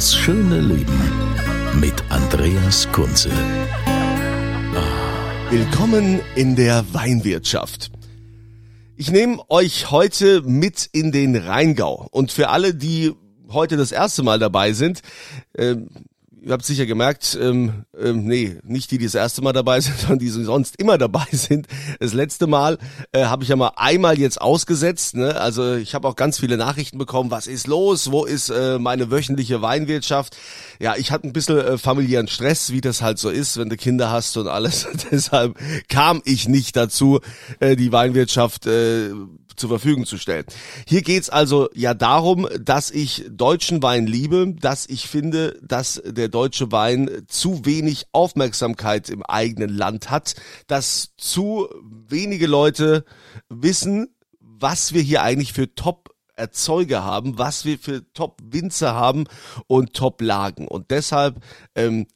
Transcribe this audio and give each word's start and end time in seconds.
Das 0.00 0.14
schöne 0.14 0.62
Leben 0.62 0.98
mit 1.78 1.92
Andreas 2.08 2.90
Kunze. 2.90 3.30
Willkommen 5.50 6.20
in 6.34 6.56
der 6.56 6.86
Weinwirtschaft. 6.94 7.90
Ich 8.96 9.10
nehme 9.10 9.42
euch 9.50 9.90
heute 9.90 10.40
mit 10.40 10.88
in 10.92 11.12
den 11.12 11.36
Rheingau. 11.36 12.08
Und 12.12 12.32
für 12.32 12.48
alle, 12.48 12.74
die 12.74 13.12
heute 13.50 13.76
das 13.76 13.92
erste 13.92 14.22
Mal 14.22 14.38
dabei 14.38 14.72
sind, 14.72 15.02
ähm, 15.54 15.90
ihr 16.42 16.52
habt 16.52 16.64
sicher 16.64 16.86
gemerkt, 16.86 17.38
ähm, 17.40 17.84
ähm, 17.98 18.24
nee, 18.24 18.56
nicht 18.62 18.90
die, 18.90 18.98
die 18.98 19.04
das 19.04 19.14
erste 19.14 19.42
Mal 19.42 19.52
dabei 19.52 19.80
sind, 19.80 19.98
sondern 19.98 20.18
die 20.18 20.28
sonst 20.28 20.76
immer 20.76 20.98
dabei 20.98 21.26
sind. 21.32 21.66
Das 21.98 22.12
letzte 22.12 22.46
Mal 22.46 22.78
äh, 23.12 23.24
habe 23.24 23.42
ich 23.42 23.50
ja 23.50 23.56
mal 23.56 23.72
einmal 23.76 24.18
jetzt 24.18 24.40
ausgesetzt. 24.40 25.16
Ne? 25.16 25.36
Also 25.40 25.74
ich 25.74 25.94
habe 25.94 26.08
auch 26.08 26.16
ganz 26.16 26.38
viele 26.38 26.56
Nachrichten 26.56 26.98
bekommen, 26.98 27.30
was 27.30 27.46
ist 27.46 27.66
los, 27.66 28.10
wo 28.10 28.24
ist 28.24 28.48
äh, 28.48 28.78
meine 28.78 29.10
wöchentliche 29.10 29.62
Weinwirtschaft. 29.62 30.36
Ja, 30.78 30.96
ich 30.96 31.10
hatte 31.10 31.26
ein 31.26 31.32
bisschen 31.32 31.58
äh, 31.58 31.78
familiären 31.78 32.28
Stress, 32.28 32.72
wie 32.72 32.80
das 32.80 33.02
halt 33.02 33.18
so 33.18 33.28
ist, 33.30 33.58
wenn 33.58 33.68
du 33.68 33.76
Kinder 33.76 34.10
hast 34.10 34.36
und 34.36 34.48
alles. 34.48 34.86
Deshalb 35.10 35.58
kam 35.88 36.22
ich 36.24 36.48
nicht 36.48 36.76
dazu, 36.76 37.20
äh, 37.58 37.76
die 37.76 37.92
Weinwirtschaft 37.92 38.66
äh, 38.66 39.10
zur 39.60 39.68
Verfügung 39.68 40.06
zu 40.06 40.16
stellen. 40.16 40.44
Hier 40.86 41.02
geht's 41.02 41.30
also 41.30 41.68
ja 41.74 41.94
darum, 41.94 42.48
dass 42.58 42.90
ich 42.90 43.24
deutschen 43.30 43.82
Wein 43.82 44.06
liebe, 44.06 44.54
dass 44.58 44.88
ich 44.88 45.06
finde, 45.06 45.58
dass 45.62 46.02
der 46.04 46.28
deutsche 46.30 46.72
Wein 46.72 47.24
zu 47.28 47.64
wenig 47.64 48.06
Aufmerksamkeit 48.12 49.08
im 49.10 49.22
eigenen 49.22 49.70
Land 49.70 50.10
hat, 50.10 50.34
dass 50.66 51.10
zu 51.16 51.68
wenige 51.82 52.46
Leute 52.46 53.04
wissen, 53.48 54.14
was 54.40 54.92
wir 54.92 55.02
hier 55.02 55.22
eigentlich 55.22 55.52
für 55.52 55.74
Top 55.74 56.10
Erzeuger 56.40 57.04
haben, 57.04 57.38
was 57.38 57.66
wir 57.66 57.78
für 57.78 58.10
Top-Winzer 58.14 58.94
haben 58.94 59.24
und 59.66 59.92
Top-Lagen. 59.92 60.66
Und 60.66 60.90
deshalb 60.90 61.42
ähm, 61.74 62.06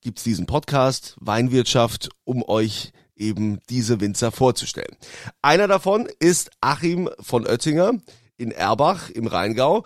gibt's 0.00 0.22
diesen 0.22 0.46
Podcast 0.46 1.16
Weinwirtschaft, 1.20 2.10
um 2.22 2.42
euch 2.44 2.92
eben 3.16 3.58
diese 3.68 4.00
Winzer 4.00 4.30
vorzustellen. 4.30 4.96
Einer 5.42 5.66
davon 5.66 6.08
ist 6.20 6.50
Achim 6.60 7.10
von 7.20 7.46
Oettinger 7.46 7.94
in 8.36 8.50
Erbach 8.50 9.10
im 9.10 9.26
Rheingau. 9.26 9.84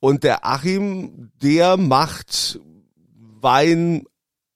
Und 0.00 0.24
der 0.24 0.44
Achim, 0.44 1.30
der 1.42 1.76
macht 1.76 2.60
Wein 3.40 4.04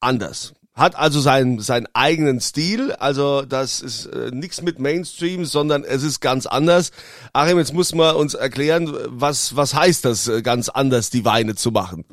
anders. 0.00 0.54
Hat 0.74 0.96
also 0.96 1.20
seinen, 1.20 1.60
seinen 1.60 1.86
eigenen 1.92 2.40
Stil. 2.40 2.92
Also 2.92 3.42
das 3.42 3.80
ist 3.80 4.06
äh, 4.06 4.30
nichts 4.32 4.62
mit 4.62 4.78
Mainstream, 4.78 5.44
sondern 5.44 5.84
es 5.84 6.02
ist 6.02 6.20
ganz 6.20 6.46
anders. 6.46 6.92
Achim, 7.34 7.58
jetzt 7.58 7.74
muss 7.74 7.94
man 7.94 8.16
uns 8.16 8.32
erklären, 8.32 8.96
was, 9.06 9.54
was 9.54 9.74
heißt 9.74 10.04
das, 10.06 10.28
äh, 10.28 10.40
ganz 10.40 10.70
anders 10.70 11.10
die 11.10 11.26
Weine 11.26 11.56
zu 11.56 11.72
machen? 11.72 12.04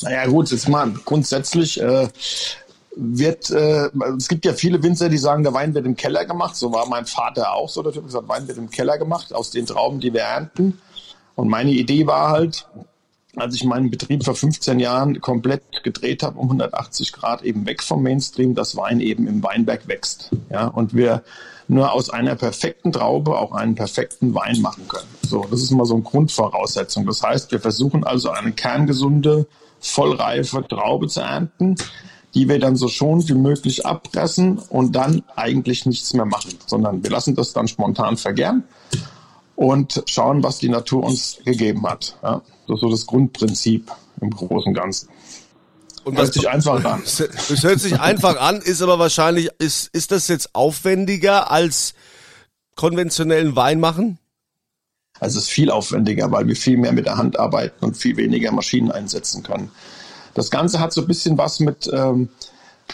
Naja 0.00 0.26
gut, 0.26 0.50
jetzt 0.50 0.68
mal 0.68 0.92
grundsätzlich 1.04 1.80
äh, 1.80 2.08
wird, 2.96 3.50
äh, 3.50 3.90
es 4.16 4.28
gibt 4.28 4.46
ja 4.46 4.54
viele 4.54 4.82
Winzer, 4.82 5.10
die 5.10 5.18
sagen, 5.18 5.42
der 5.42 5.52
Wein 5.52 5.74
wird 5.74 5.84
im 5.84 5.96
Keller 5.96 6.24
gemacht. 6.24 6.56
So 6.56 6.72
war 6.72 6.86
mein 6.88 7.04
Vater 7.04 7.52
auch 7.52 7.68
so. 7.68 7.82
Der 7.82 7.94
hat 7.94 8.02
gesagt, 8.02 8.28
Wein 8.28 8.48
wird 8.48 8.56
im 8.56 8.70
Keller 8.70 8.96
gemacht 8.96 9.32
aus 9.34 9.50
den 9.50 9.66
Trauben, 9.66 10.00
die 10.00 10.12
wir 10.12 10.22
ernten. 10.22 10.80
Und 11.34 11.48
meine 11.48 11.70
Idee 11.70 12.06
war 12.06 12.30
halt, 12.30 12.66
als 13.36 13.54
ich 13.54 13.64
meinen 13.64 13.90
Betrieb 13.90 14.24
vor 14.24 14.34
15 14.34 14.78
Jahren 14.78 15.20
komplett 15.20 15.62
gedreht 15.82 16.22
habe, 16.22 16.38
um 16.38 16.46
180 16.46 17.12
Grad 17.12 17.42
eben 17.42 17.66
weg 17.66 17.82
vom 17.82 18.02
Mainstream, 18.02 18.54
dass 18.54 18.76
Wein 18.76 19.00
eben 19.00 19.26
im 19.26 19.42
Weinberg 19.42 19.88
wächst. 19.88 20.30
Ja, 20.50 20.66
und 20.66 20.94
wir 20.94 21.22
nur 21.68 21.92
aus 21.92 22.10
einer 22.10 22.34
perfekten 22.34 22.92
Traube 22.92 23.38
auch 23.38 23.52
einen 23.52 23.74
perfekten 23.74 24.34
Wein 24.34 24.60
machen 24.60 24.86
können. 24.88 25.08
So, 25.22 25.46
das 25.50 25.62
ist 25.62 25.70
mal 25.70 25.86
so 25.86 25.94
eine 25.94 26.02
Grundvoraussetzung. 26.02 27.06
Das 27.06 27.22
heißt, 27.22 27.50
wir 27.52 27.60
versuchen 27.60 28.04
also 28.04 28.30
eine 28.30 28.52
kerngesunde, 28.52 29.46
vollreife 29.80 30.66
Traube 30.68 31.08
zu 31.08 31.20
ernten, 31.20 31.76
die 32.34 32.48
wir 32.48 32.58
dann 32.58 32.76
so 32.76 32.88
schon 32.88 33.26
wie 33.28 33.34
möglich 33.34 33.86
abpressen 33.86 34.58
und 34.58 34.94
dann 34.94 35.22
eigentlich 35.36 35.86
nichts 35.86 36.12
mehr 36.12 36.26
machen, 36.26 36.52
sondern 36.66 37.02
wir 37.02 37.10
lassen 37.10 37.34
das 37.34 37.52
dann 37.52 37.68
spontan 37.68 38.16
vergären 38.16 38.64
und 39.62 40.02
schauen, 40.06 40.42
was 40.42 40.58
die 40.58 40.68
Natur 40.68 41.04
uns 41.04 41.38
gegeben 41.44 41.86
hat. 41.86 42.16
Ja, 42.20 42.42
das 42.66 42.74
ist 42.74 42.80
so 42.80 42.90
das 42.90 43.06
Grundprinzip 43.06 43.92
im 44.20 44.30
Großen 44.30 44.70
und 44.70 44.74
Ganzen. 44.74 45.08
Und 46.02 46.18
hört 46.18 46.34
sich 46.34 46.48
einfach 46.48 46.84
an. 46.84 47.00
Es 47.04 47.62
hört 47.62 47.78
sich 47.78 48.00
einfach 48.00 48.40
an, 48.40 48.60
ist 48.60 48.82
aber 48.82 48.98
wahrscheinlich, 48.98 49.50
ist, 49.58 49.88
ist 49.94 50.10
das 50.10 50.26
jetzt 50.26 50.52
aufwendiger 50.56 51.52
als 51.52 51.94
konventionellen 52.74 53.54
Wein 53.54 53.78
machen? 53.78 54.18
Also 55.20 55.38
es 55.38 55.44
ist 55.44 55.50
viel 55.50 55.70
aufwendiger, 55.70 56.32
weil 56.32 56.48
wir 56.48 56.56
viel 56.56 56.76
mehr 56.76 56.92
mit 56.92 57.06
der 57.06 57.16
Hand 57.16 57.38
arbeiten 57.38 57.84
und 57.84 57.96
viel 57.96 58.16
weniger 58.16 58.50
Maschinen 58.50 58.90
einsetzen 58.90 59.44
können. 59.44 59.70
Das 60.34 60.50
Ganze 60.50 60.80
hat 60.80 60.92
so 60.92 61.02
ein 61.02 61.06
bisschen 61.06 61.38
was 61.38 61.60
mit, 61.60 61.88
ähm, 61.92 62.30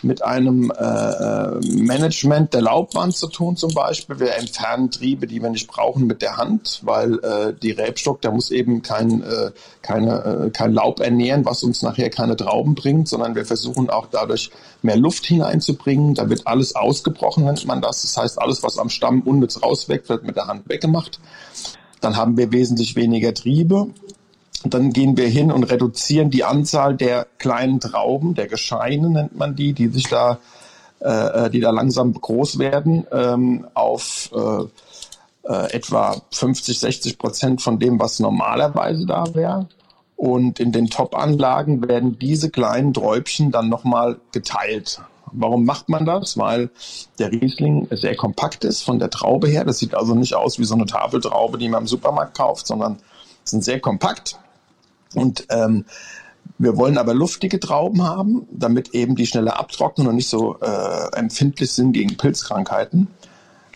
mit 0.02 0.22
einem 0.22 0.70
äh, 0.70 1.54
Management 1.66 2.54
der 2.54 2.62
Laubwand 2.62 3.16
zu 3.16 3.28
tun 3.28 3.56
zum 3.56 3.72
Beispiel. 3.74 4.20
Wir 4.20 4.36
entfernen 4.36 4.90
Triebe, 4.90 5.26
die 5.26 5.42
wir 5.42 5.50
nicht 5.50 5.68
brauchen, 5.68 6.06
mit 6.06 6.22
der 6.22 6.36
Hand, 6.36 6.80
weil 6.84 7.18
äh, 7.18 7.54
die 7.54 7.72
Rebstock, 7.72 8.20
der 8.20 8.32
muss 8.32 8.50
eben 8.50 8.82
kein, 8.82 9.22
äh, 9.22 9.50
keine, 9.82 10.46
äh, 10.46 10.50
kein 10.50 10.72
Laub 10.72 11.00
ernähren, 11.00 11.44
was 11.44 11.62
uns 11.62 11.82
nachher 11.82 12.10
keine 12.10 12.36
Trauben 12.36 12.74
bringt, 12.74 13.08
sondern 13.08 13.34
wir 13.34 13.44
versuchen 13.44 13.90
auch 13.90 14.06
dadurch 14.10 14.50
mehr 14.82 14.96
Luft 14.96 15.26
hineinzubringen. 15.26 16.14
Da 16.14 16.28
wird 16.28 16.46
alles 16.46 16.74
ausgebrochen, 16.74 17.44
nennt 17.44 17.66
man 17.66 17.80
das. 17.80 18.02
Das 18.02 18.16
heißt, 18.16 18.40
alles, 18.40 18.62
was 18.62 18.78
am 18.78 18.90
Stamm 18.90 19.22
unnütz 19.22 19.62
rausweg, 19.62 20.08
wird 20.08 20.24
mit 20.24 20.36
der 20.36 20.46
Hand 20.46 20.68
weggemacht. 20.68 21.20
Dann 22.00 22.16
haben 22.16 22.36
wir 22.36 22.52
wesentlich 22.52 22.96
weniger 22.96 23.34
Triebe 23.34 23.88
dann 24.64 24.92
gehen 24.92 25.16
wir 25.16 25.28
hin 25.28 25.52
und 25.52 25.64
reduzieren 25.64 26.30
die 26.30 26.44
Anzahl 26.44 26.96
der 26.96 27.26
kleinen 27.38 27.80
Trauben, 27.80 28.34
der 28.34 28.48
Gescheine 28.48 29.10
nennt 29.10 29.36
man 29.36 29.54
die, 29.54 29.72
die 29.72 29.88
sich 29.88 30.08
da, 30.08 30.38
äh, 31.00 31.50
die 31.50 31.60
da 31.60 31.70
langsam 31.70 32.12
groß 32.12 32.58
werden, 32.58 33.06
ähm, 33.12 33.66
auf 33.74 34.30
äh, 34.34 34.64
äh, 35.48 35.72
etwa 35.72 36.20
50, 36.32 36.78
60 36.80 37.18
Prozent 37.18 37.62
von 37.62 37.78
dem, 37.78 38.00
was 38.00 38.18
normalerweise 38.18 39.06
da 39.06 39.34
wäre. 39.34 39.68
Und 40.16 40.58
in 40.58 40.72
den 40.72 40.90
Top-Anlagen 40.90 41.86
werden 41.88 42.18
diese 42.18 42.50
kleinen 42.50 42.92
Träubchen 42.92 43.52
dann 43.52 43.68
nochmal 43.68 44.18
geteilt. 44.32 45.00
Warum 45.30 45.64
macht 45.64 45.88
man 45.88 46.06
das? 46.06 46.36
Weil 46.36 46.70
der 47.20 47.30
Riesling 47.30 47.86
sehr 47.92 48.16
kompakt 48.16 48.64
ist 48.64 48.82
von 48.82 48.98
der 48.98 49.10
Traube 49.10 49.46
her. 49.46 49.64
Das 49.64 49.78
sieht 49.78 49.94
also 49.94 50.16
nicht 50.16 50.34
aus 50.34 50.58
wie 50.58 50.64
so 50.64 50.74
eine 50.74 50.86
Tafeltraube, 50.86 51.58
die 51.58 51.68
man 51.68 51.82
im 51.82 51.86
Supermarkt 51.86 52.36
kauft, 52.36 52.66
sondern 52.66 52.98
sind 53.44 53.62
sehr 53.62 53.78
kompakt 53.78 54.38
und 55.14 55.46
ähm, 55.50 55.84
wir 56.58 56.76
wollen 56.76 56.98
aber 56.98 57.14
luftige 57.14 57.60
Trauben 57.60 58.02
haben, 58.02 58.48
damit 58.50 58.94
eben 58.94 59.14
die 59.14 59.26
schneller 59.26 59.58
abtrocknen 59.60 60.08
und 60.08 60.16
nicht 60.16 60.28
so 60.28 60.58
äh, 60.60 61.16
empfindlich 61.16 61.70
sind 61.72 61.92
gegen 61.92 62.16
Pilzkrankheiten. 62.16 63.06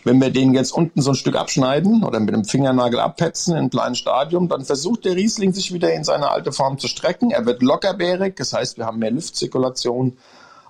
Wenn 0.03 0.19
wir 0.19 0.31
den 0.31 0.53
jetzt 0.53 0.73
unten 0.73 1.01
so 1.01 1.11
ein 1.11 1.15
Stück 1.15 1.37
abschneiden 1.37 2.03
oder 2.03 2.19
mit 2.19 2.33
dem 2.33 2.43
Fingernagel 2.43 2.99
abpetzen 2.99 3.53
in 3.53 3.59
einem 3.59 3.69
kleinen 3.69 3.95
Stadium, 3.95 4.49
dann 4.49 4.65
versucht 4.65 5.05
der 5.05 5.15
Riesling 5.15 5.53
sich 5.53 5.73
wieder 5.73 5.93
in 5.93 6.03
seine 6.03 6.29
alte 6.29 6.51
Form 6.51 6.77
zu 6.77 6.89
strecken. 6.89 7.31
Er 7.31 7.45
wird 7.45 7.61
lockerbärig, 7.61 8.35
das 8.35 8.51
heißt, 8.51 8.77
wir 8.77 8.85
haben 8.85 8.99
mehr 8.99 9.11
Luftzirkulation 9.11 10.17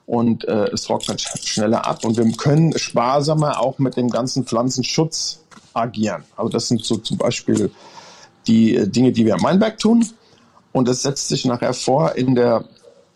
und 0.05 0.47
äh, 0.47 0.65
es 0.65 0.83
trocknet 0.83 1.21
schneller 1.21 1.87
ab. 1.87 2.05
Und 2.05 2.17
wir 2.17 2.31
können 2.33 2.77
sparsamer 2.77 3.59
auch 3.59 3.79
mit 3.79 3.97
dem 3.97 4.09
ganzen 4.09 4.45
Pflanzenschutz 4.45 5.39
agieren. 5.73 6.23
Also 6.37 6.49
das 6.49 6.67
sind 6.67 6.85
so 6.85 6.97
zum 6.97 7.17
Beispiel 7.17 7.71
die 8.45 8.75
äh, 8.75 8.87
Dinge, 8.87 9.13
die 9.13 9.25
wir 9.25 9.33
am 9.33 9.41
Weinberg 9.41 9.79
tun. 9.79 10.05
Und 10.73 10.89
es 10.89 11.03
setzt 11.03 11.29
sich 11.29 11.45
nachher 11.45 11.73
vor 11.73 12.15
in 12.15 12.35
der 12.35 12.65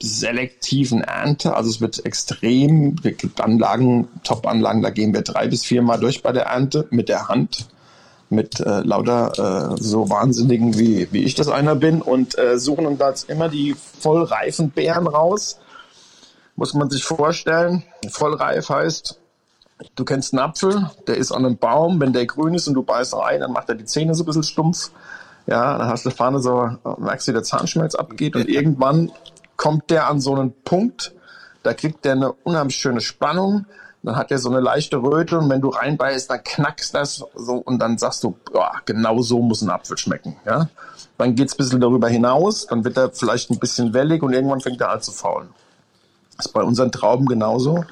selektiven 0.01 1.01
Ernte. 1.01 1.55
Also 1.55 1.69
es 1.69 1.81
wird 1.81 2.05
extrem, 2.05 2.95
es 3.03 3.17
gibt 3.17 3.41
Anlagen, 3.41 4.07
Top-Anlagen, 4.23 4.81
da 4.83 4.91
gehen 4.91 5.13
wir 5.13 5.23
drei 5.23 5.47
bis 5.47 5.65
viermal 5.65 5.99
durch 5.99 6.23
bei 6.23 6.31
der 6.31 6.45
Ernte 6.45 6.87
mit 6.91 7.09
der 7.09 7.27
Hand. 7.27 7.67
mit 8.29 8.59
äh, 8.59 8.81
lauter 8.81 9.73
äh, 9.73 9.81
so 9.81 10.09
Wahnsinnigen, 10.09 10.77
wie, 10.77 11.07
wie 11.11 11.23
ich 11.23 11.35
das 11.35 11.47
einer 11.47 11.75
bin 11.75 12.01
und 12.01 12.37
äh, 12.37 12.59
suchen 12.59 12.85
uns 12.85 12.99
da 12.99 13.13
immer 13.27 13.49
die 13.49 13.75
vollreifen 13.99 14.71
Beeren 14.71 15.07
raus. 15.07 15.59
Muss 16.55 16.73
man 16.73 16.89
sich 16.89 17.03
vorstellen. 17.03 17.83
Vollreif 18.09 18.69
heißt, 18.69 19.19
du 19.95 20.05
kennst 20.05 20.33
einen 20.33 20.39
Apfel, 20.39 20.89
der 21.07 21.17
ist 21.17 21.31
an 21.31 21.45
einem 21.45 21.57
Baum, 21.57 21.99
wenn 21.99 22.13
der 22.13 22.25
grün 22.25 22.55
ist 22.55 22.67
und 22.67 22.73
du 22.73 22.83
beißt 22.83 23.15
rein, 23.15 23.41
dann 23.41 23.51
macht 23.51 23.69
er 23.69 23.75
die 23.75 23.85
Zähne 23.85 24.15
so 24.15 24.23
ein 24.23 24.25
bisschen 24.25 24.43
stumpf. 24.43 24.91
Ja, 25.47 25.77
dann 25.77 25.87
hast 25.87 26.05
du 26.05 26.09
vorne 26.09 26.39
so, 26.39 26.69
merkst 26.97 27.27
du, 27.27 27.31
wie 27.31 27.33
der 27.33 27.43
Zahnschmelz 27.43 27.95
abgeht 27.95 28.35
und 28.35 28.49
irgendwann 28.49 29.11
kommt 29.55 29.89
der 29.89 30.09
an 30.09 30.19
so 30.19 30.35
einen 30.35 30.53
Punkt, 30.63 31.13
da 31.63 31.73
kriegt 31.73 32.05
der 32.05 32.13
eine 32.13 32.33
unheimlich 32.33 32.75
schöne 32.75 33.01
Spannung 33.01 33.65
dann 34.07 34.15
hat 34.15 34.31
er 34.31 34.37
so 34.37 34.49
eine 34.49 34.61
leichte 34.61 34.97
Röte 34.97 35.37
und 35.37 35.49
wenn 35.49 35.59
du 35.59 35.67
reinbeißt, 35.67 36.29
dann 36.29 36.43
knackst 36.43 36.95
das 36.95 37.23
so 37.35 37.55
und 37.55 37.79
dann 37.79 37.97
sagst 37.97 38.23
du, 38.23 38.37
boah, 38.51 38.71
genau 38.85 39.21
so 39.21 39.41
muss 39.41 39.61
ein 39.61 39.69
Apfel 39.69 39.97
schmecken. 39.97 40.37
Ja? 40.45 40.69
Dann 41.17 41.35
geht's 41.35 41.55
ein 41.55 41.57
bisschen 41.57 41.81
darüber 41.81 42.07
hinaus, 42.07 42.67
dann 42.67 42.85
wird 42.85 42.95
er 42.95 43.11
vielleicht 43.11 43.49
ein 43.49 43.59
bisschen 43.59 43.93
wellig 43.93 44.23
und 44.23 44.31
irgendwann 44.31 44.61
fängt 44.61 44.79
er 44.79 44.91
an 44.91 45.01
zu 45.01 45.11
faulen. 45.11 45.49
Das 46.37 46.45
ist 46.45 46.53
bei 46.53 46.61
unseren 46.61 46.91
Trauben 46.91 47.25
genauso. 47.25 47.83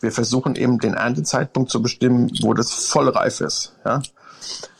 Wir 0.00 0.10
versuchen 0.10 0.56
eben 0.56 0.80
den 0.80 0.94
Erntezeitpunkt 0.94 1.70
zu 1.70 1.80
bestimmen, 1.80 2.32
wo 2.40 2.54
das 2.54 2.72
voll 2.72 3.08
reif 3.08 3.40
ist. 3.40 3.76
Ja? 3.84 4.02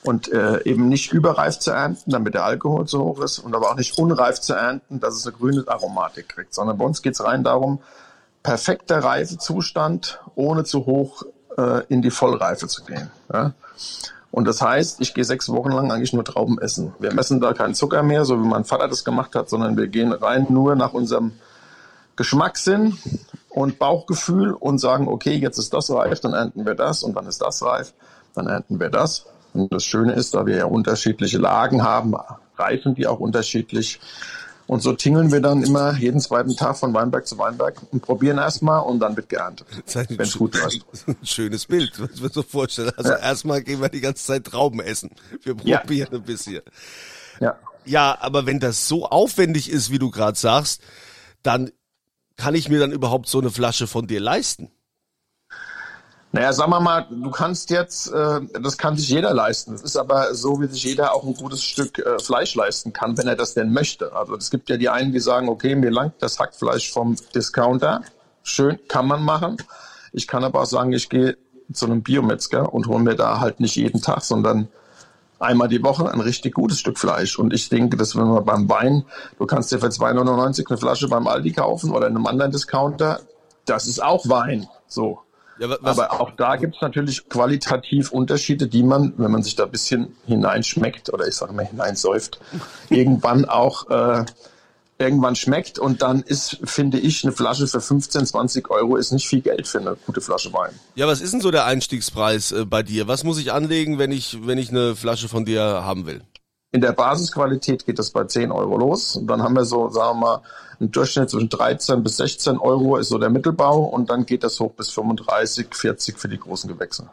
Und 0.02 0.32
äh, 0.32 0.62
eben 0.64 0.88
nicht 0.88 1.12
überreif 1.12 1.58
zu 1.58 1.70
ernten, 1.70 2.10
damit 2.10 2.34
der 2.34 2.44
Alkohol 2.44 2.86
zu 2.86 3.02
hoch 3.02 3.20
ist 3.20 3.38
und 3.38 3.54
aber 3.54 3.70
auch 3.70 3.76
nicht 3.76 3.96
unreif 3.98 4.40
zu 4.40 4.54
ernten, 4.54 5.00
dass 5.00 5.14
es 5.14 5.26
eine 5.26 5.36
grüne 5.36 5.64
Aromatik 5.66 6.28
kriegt, 6.28 6.54
sondern 6.54 6.78
bei 6.78 6.84
uns 6.84 7.02
geht's 7.02 7.22
rein 7.22 7.44
darum, 7.44 7.80
perfekter 8.42 8.98
Reifezustand, 8.98 10.20
ohne 10.34 10.64
zu 10.64 10.86
hoch 10.86 11.22
äh, 11.56 11.84
in 11.88 12.02
die 12.02 12.10
Vollreife 12.10 12.66
zu 12.66 12.84
gehen. 12.84 13.10
Ja? 13.32 13.52
Und 14.32 14.46
das 14.46 14.62
heißt, 14.62 15.00
ich 15.00 15.14
gehe 15.14 15.24
sechs 15.24 15.50
Wochen 15.50 15.70
lang 15.70 15.92
eigentlich 15.92 16.14
nur 16.14 16.24
Trauben 16.24 16.58
essen. 16.58 16.94
Wir 16.98 17.12
messen 17.12 17.40
da 17.40 17.52
keinen 17.52 17.74
Zucker 17.74 18.02
mehr, 18.02 18.24
so 18.24 18.42
wie 18.42 18.46
mein 18.46 18.64
Vater 18.64 18.88
das 18.88 19.04
gemacht 19.04 19.34
hat, 19.34 19.50
sondern 19.50 19.76
wir 19.76 19.88
gehen 19.88 20.12
rein 20.12 20.46
nur 20.48 20.74
nach 20.74 20.94
unserem 20.94 21.32
Geschmackssinn 22.16 22.96
und 23.50 23.78
Bauchgefühl 23.78 24.52
und 24.52 24.78
sagen, 24.78 25.06
okay, 25.06 25.34
jetzt 25.34 25.58
ist 25.58 25.74
das 25.74 25.90
reif, 25.90 26.20
dann 26.20 26.32
ernten 26.32 26.64
wir 26.64 26.74
das 26.74 27.02
und 27.02 27.14
dann 27.14 27.26
ist 27.26 27.42
das 27.42 27.62
reif, 27.62 27.92
dann 28.34 28.46
ernten 28.46 28.80
wir 28.80 28.88
das. 28.88 29.26
Und 29.52 29.72
das 29.72 29.84
Schöne 29.84 30.12
ist, 30.14 30.34
da 30.34 30.46
wir 30.46 30.56
ja 30.56 30.64
unterschiedliche 30.64 31.38
Lagen 31.38 31.82
haben, 31.82 32.14
reifen 32.56 32.94
die 32.94 33.06
auch 33.06 33.20
unterschiedlich. 33.20 34.00
Und 34.66 34.80
so 34.80 34.92
tingeln 34.92 35.32
wir 35.32 35.40
dann 35.40 35.62
immer 35.62 35.94
jeden 35.98 36.20
zweiten 36.20 36.56
Tag 36.56 36.76
von 36.78 36.94
Weinberg 36.94 37.26
zu 37.26 37.36
Weinberg 37.36 37.74
und 37.90 38.00
probieren 38.00 38.38
erstmal 38.38 38.82
und 38.82 39.00
dann 39.00 39.16
wird 39.16 39.28
geerntet. 39.28 39.66
Wenn 40.08 40.20
es 40.20 40.38
gut 40.38 40.54
läuft. 40.54 40.86
Ein 41.06 41.16
schönes 41.22 41.66
Bild, 41.66 42.00
was 42.00 42.10
ich 42.14 42.22
mir 42.22 42.30
so 42.30 42.42
vorstellen. 42.42 42.92
Also 42.96 43.10
ja. 43.10 43.18
erstmal 43.18 43.62
gehen 43.62 43.82
wir 43.82 43.88
die 43.88 44.00
ganze 44.00 44.24
Zeit 44.24 44.44
Trauben 44.44 44.80
essen. 44.80 45.10
Wir 45.42 45.54
probieren 45.54 46.08
ja. 46.12 46.18
ein 46.18 46.22
bisschen. 46.22 46.62
Ja. 47.40 47.58
Ja, 47.84 48.16
aber 48.20 48.46
wenn 48.46 48.60
das 48.60 48.86
so 48.86 49.06
aufwendig 49.06 49.68
ist, 49.68 49.90
wie 49.90 49.98
du 49.98 50.10
gerade 50.10 50.38
sagst, 50.38 50.80
dann 51.42 51.70
kann 52.36 52.54
ich 52.54 52.68
mir 52.68 52.78
dann 52.78 52.92
überhaupt 52.92 53.28
so 53.28 53.40
eine 53.40 53.50
Flasche 53.50 53.86
von 53.86 54.06
dir 54.06 54.20
leisten? 54.20 54.70
Naja, 56.34 56.54
sagen 56.54 56.70
wir 56.70 56.80
mal, 56.80 57.06
du 57.10 57.30
kannst 57.30 57.68
jetzt, 57.68 58.10
äh, 58.10 58.40
das 58.58 58.78
kann 58.78 58.96
sich 58.96 59.10
jeder 59.10 59.34
leisten. 59.34 59.74
Es 59.74 59.82
ist 59.82 59.96
aber 59.96 60.34
so, 60.34 60.58
wie 60.62 60.66
sich 60.66 60.82
jeder 60.82 61.14
auch 61.14 61.24
ein 61.24 61.34
gutes 61.34 61.62
Stück 61.62 61.98
äh, 61.98 62.18
Fleisch 62.18 62.54
leisten 62.54 62.94
kann, 62.94 63.18
wenn 63.18 63.28
er 63.28 63.36
das 63.36 63.52
denn 63.52 63.70
möchte. 63.70 64.16
Also 64.16 64.34
es 64.36 64.50
gibt 64.50 64.70
ja 64.70 64.78
die 64.78 64.88
einen, 64.88 65.12
die 65.12 65.20
sagen, 65.20 65.50
okay, 65.50 65.74
mir 65.74 65.90
langt 65.90 66.14
das 66.20 66.40
Hackfleisch 66.40 66.90
vom 66.90 67.16
Discounter. 67.34 68.00
Schön, 68.42 68.78
kann 68.88 69.06
man 69.06 69.22
machen. 69.22 69.58
Ich 70.12 70.26
kann 70.26 70.42
aber 70.42 70.62
auch 70.62 70.66
sagen, 70.66 70.94
ich 70.94 71.10
gehe 71.10 71.36
zu 71.70 71.84
einem 71.84 72.02
Biometzger 72.02 72.72
und 72.72 72.86
hole 72.86 73.02
mir 73.02 73.14
da 73.14 73.40
halt 73.40 73.60
nicht 73.60 73.76
jeden 73.76 74.00
Tag, 74.00 74.22
sondern 74.22 74.68
einmal 75.38 75.68
die 75.68 75.82
Woche 75.82 76.10
ein 76.10 76.20
richtig 76.20 76.54
gutes 76.54 76.80
Stück 76.80 76.98
Fleisch. 76.98 77.38
Und 77.38 77.52
ich 77.52 77.68
denke, 77.68 77.98
dass 77.98 78.16
wenn 78.16 78.26
man 78.26 78.44
beim 78.44 78.70
Wein, 78.70 79.04
du 79.38 79.44
kannst 79.44 79.70
dir 79.70 79.80
für 79.80 79.88
2,99 79.88 80.66
eine 80.68 80.78
Flasche 80.78 81.08
beim 81.08 81.26
Aldi 81.26 81.52
kaufen 81.52 81.90
oder 81.90 82.06
in 82.06 82.16
einem 82.16 82.26
anderen 82.26 82.52
Discounter, 82.52 83.20
das 83.66 83.86
ist 83.86 84.02
auch 84.02 84.26
Wein. 84.30 84.66
So. 84.86 85.20
Ja, 85.62 85.68
was, 85.80 85.96
Aber 85.96 86.20
auch 86.20 86.32
da 86.32 86.56
gibt 86.56 86.74
es 86.74 86.80
natürlich 86.80 87.28
qualitativ 87.28 88.10
Unterschiede, 88.10 88.66
die 88.66 88.82
man, 88.82 89.12
wenn 89.16 89.30
man 89.30 89.44
sich 89.44 89.54
da 89.54 89.62
ein 89.62 89.70
bisschen 89.70 90.16
hineinschmeckt 90.26 91.12
oder 91.12 91.28
ich 91.28 91.36
sage 91.36 91.52
mal 91.52 91.64
hineinsäuft, 91.64 92.40
irgendwann 92.90 93.44
auch 93.44 93.88
äh, 93.88 94.24
irgendwann 94.98 95.36
schmeckt 95.36 95.78
und 95.78 96.02
dann 96.02 96.22
ist, 96.22 96.58
finde 96.64 96.98
ich, 96.98 97.22
eine 97.22 97.32
Flasche 97.32 97.68
für 97.68 97.80
15, 97.80 98.26
20 98.26 98.70
Euro 98.70 98.96
ist 98.96 99.12
nicht 99.12 99.28
viel 99.28 99.40
Geld 99.40 99.68
für 99.68 99.78
eine 99.78 99.96
gute 100.04 100.20
Flasche 100.20 100.52
Wein. 100.52 100.72
Ja, 100.96 101.06
was 101.06 101.20
ist 101.20 101.32
denn 101.32 101.40
so 101.40 101.52
der 101.52 101.64
Einstiegspreis 101.64 102.50
äh, 102.50 102.64
bei 102.64 102.82
dir? 102.82 103.06
Was 103.06 103.22
muss 103.22 103.38
ich 103.38 103.52
anlegen, 103.52 104.00
wenn 104.00 104.10
ich, 104.10 104.44
wenn 104.44 104.58
ich 104.58 104.70
eine 104.70 104.96
Flasche 104.96 105.28
von 105.28 105.44
dir 105.44 105.62
haben 105.62 106.06
will? 106.06 106.22
In 106.72 106.80
der 106.80 106.92
Basisqualität 106.92 107.84
geht 107.84 107.98
das 107.98 108.10
bei 108.10 108.24
10 108.24 108.50
Euro 108.50 108.78
los. 108.78 109.16
Und 109.16 109.26
dann 109.26 109.42
haben 109.42 109.54
wir 109.54 109.66
so, 109.66 109.90
sagen 109.90 110.20
wir 110.20 110.26
mal, 110.26 110.42
einen 110.80 110.90
Durchschnitt 110.90 111.30
zwischen 111.30 111.50
13 111.50 112.02
bis 112.02 112.16
16 112.16 112.58
Euro 112.58 112.96
ist 112.96 113.10
so 113.10 113.18
der 113.18 113.30
Mittelbau 113.30 113.84
und 113.84 114.10
dann 114.10 114.26
geht 114.26 114.42
das 114.42 114.58
hoch 114.58 114.72
bis 114.72 114.90
35, 114.90 115.68
40 115.70 116.18
für 116.18 116.28
die 116.28 116.38
großen 116.38 116.68
Gewächse. 116.68 117.08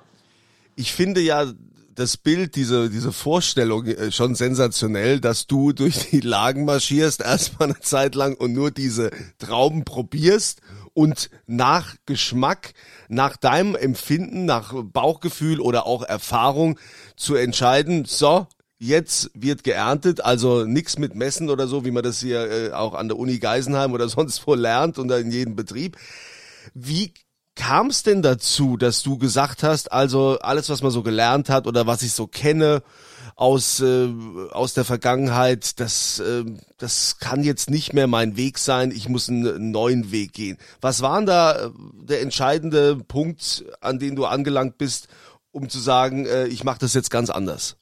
Ich 0.76 0.94
finde 0.94 1.22
ja 1.22 1.46
das 1.94 2.16
Bild, 2.16 2.56
diese, 2.56 2.90
diese 2.90 3.12
Vorstellung 3.12 3.86
äh, 3.86 4.12
schon 4.12 4.34
sensationell, 4.34 5.20
dass 5.20 5.46
du 5.46 5.74
durch 5.74 6.10
die 6.10 6.22
Lagen 6.22 6.64
marschierst, 6.64 7.22
erstmal 7.22 7.70
eine 7.70 7.80
Zeit 7.82 8.16
lang 8.16 8.36
und 8.36 8.54
nur 8.54 8.72
diese 8.72 9.12
Trauben 9.38 9.84
probierst 9.84 10.62
und 10.94 11.30
nach 11.46 11.96
Geschmack, 12.06 12.74
nach 13.10 13.36
deinem 13.36 13.76
Empfinden, 13.76 14.46
nach 14.46 14.74
Bauchgefühl 14.74 15.60
oder 15.60 15.86
auch 15.86 16.04
Erfahrung 16.04 16.80
zu 17.18 17.36
entscheiden, 17.36 18.06
so, 18.06 18.48
jetzt 18.80 19.30
wird 19.34 19.64
geerntet, 19.64 20.24
also 20.24 20.64
nichts 20.64 20.98
mit 20.98 21.14
Messen 21.14 21.50
oder 21.50 21.68
so, 21.68 21.86
wie 21.86 21.92
man 21.92 22.04
das 22.04 22.22
hier 22.22 22.50
äh, 22.50 22.72
auch 22.72 22.94
an 22.96 23.10
der 23.10 23.20
Uni 23.20 23.38
Geisenheim 23.38 23.94
oder 23.94 24.10
sonst 24.10 24.48
wo 24.48 24.56
lernt 24.56 24.98
und 24.98 25.12
in 25.12 25.32
jedem 25.32 25.56
Betrieb. 25.56 25.98
Wie 26.74 27.14
kam 27.56 27.88
es 27.88 28.04
denn 28.04 28.22
dazu, 28.22 28.78
dass 28.78 29.04
du 29.04 29.18
gesagt 29.18 29.64
hast, 29.64 29.92
also 29.92 30.40
alles, 30.40 30.70
was 30.70 30.82
man 30.82 30.92
so 30.92 31.04
gelernt 31.04 31.50
hat 31.50 31.68
oder 31.68 31.86
was 31.88 32.04
ich 32.04 32.14
so 32.14 32.26
kenne 32.26 32.82
aus, 33.36 33.82
äh, 33.82 34.10
aus 34.52 34.74
der 34.74 34.86
Vergangenheit, 34.86 35.80
das, 35.80 36.20
äh, 36.20 36.46
das 36.78 37.20
kann 37.20 37.44
jetzt 37.44 37.70
nicht 37.70 37.94
mehr 37.94 38.08
mein 38.08 38.38
Weg 38.38 38.58
sein, 38.58 38.92
ich 38.92 39.10
muss 39.10 39.30
einen 39.30 39.72
neuen 39.72 40.12
Weg 40.12 40.34
gehen. 40.34 40.58
Was 40.80 41.02
war 41.02 41.18
denn 41.18 41.26
da 41.26 41.66
äh, 41.66 41.70
der 42.02 42.22
entscheidende 42.22 42.96
Punkt, 42.96 43.66
an 43.82 44.00
den 44.00 44.16
du 44.16 44.26
angelangt 44.26 44.78
bist, 44.78 45.10
um 45.52 45.70
zu 45.70 45.80
sagen, 45.80 46.26
äh, 46.26 46.48
ich 46.48 46.64
mache 46.64 46.80
das 46.80 46.94
jetzt 46.94 47.12
ganz 47.12 47.30
anders? 47.30 47.79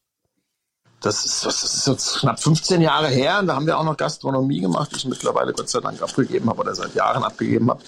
Das 1.02 1.26
ist, 1.26 1.46
das 1.46 1.64
ist 1.64 1.88
jetzt 1.88 2.20
knapp 2.20 2.40
15 2.42 2.82
Jahre 2.82 3.08
her 3.08 3.40
und 3.40 3.48
da 3.48 3.56
haben 3.56 3.68
wir 3.68 3.78
auch 3.78 3.84
noch 3.84 3.98
Gastronomie 3.98 4.62
gemacht, 4.62 4.92
die 4.92 4.98
ich 4.98 5.06
mittlerweile 5.06 5.54
Gott 5.54 5.70
sei 5.70 5.80
Dank 5.80 6.02
abgegeben 6.02 6.50
habe 6.50 6.60
oder 6.62 6.74
seit 6.74 6.96
Jahren 6.96 7.24
abgegeben 7.24 7.70
habe. 7.70 7.84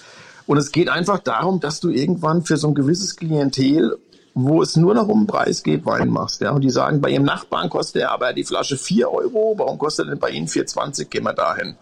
Und 0.46 0.58
es 0.58 0.70
geht 0.70 0.88
einfach 0.88 1.18
darum, 1.18 1.60
dass 1.60 1.80
du 1.80 1.90
irgendwann 1.90 2.44
für 2.44 2.56
so 2.56 2.68
ein 2.68 2.74
gewisses 2.74 3.16
Klientel, 3.16 3.98
wo 4.34 4.62
es 4.62 4.76
nur 4.76 4.94
noch 4.94 5.08
um 5.08 5.22
den 5.22 5.26
Preis 5.26 5.62
geht, 5.62 5.84
Wein 5.86 6.08
machst. 6.08 6.40
Ja? 6.40 6.52
Und 6.52 6.62
die 6.62 6.70
sagen, 6.70 7.00
bei 7.00 7.10
ihrem 7.10 7.24
Nachbarn 7.24 7.68
kostet 7.68 8.02
er 8.02 8.12
aber 8.12 8.32
die 8.32 8.44
Flasche 8.44 8.76
4 8.76 9.10
Euro, 9.10 9.54
warum 9.56 9.78
kostet 9.78 10.06
er 10.06 10.10
denn 10.10 10.20
bei 10.20 10.30
Ihnen 10.30 10.46
4,20? 10.46 11.06
Gehen 11.06 11.24
wir 11.24 11.32
dahin. 11.32 11.76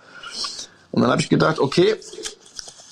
Und 0.91 1.03
dann 1.03 1.11
habe 1.11 1.21
ich 1.21 1.29
gedacht, 1.29 1.59
okay, 1.59 1.97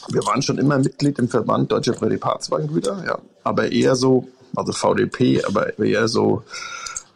wir 0.09 0.25
waren 0.27 0.43
schon 0.43 0.59
immer 0.59 0.79
Mitglied 0.79 1.19
im 1.19 1.29
Verband 1.29 1.73
Deutsche 1.73 1.93
Prädipatsweingüter, 1.93 3.03
ja, 3.07 3.19
aber 3.43 3.73
eher 3.73 3.97
so, 3.97 4.29
also 4.55 4.73
VDP, 4.73 5.43
aber 5.45 5.79
eher 5.79 6.07
so 6.07 6.43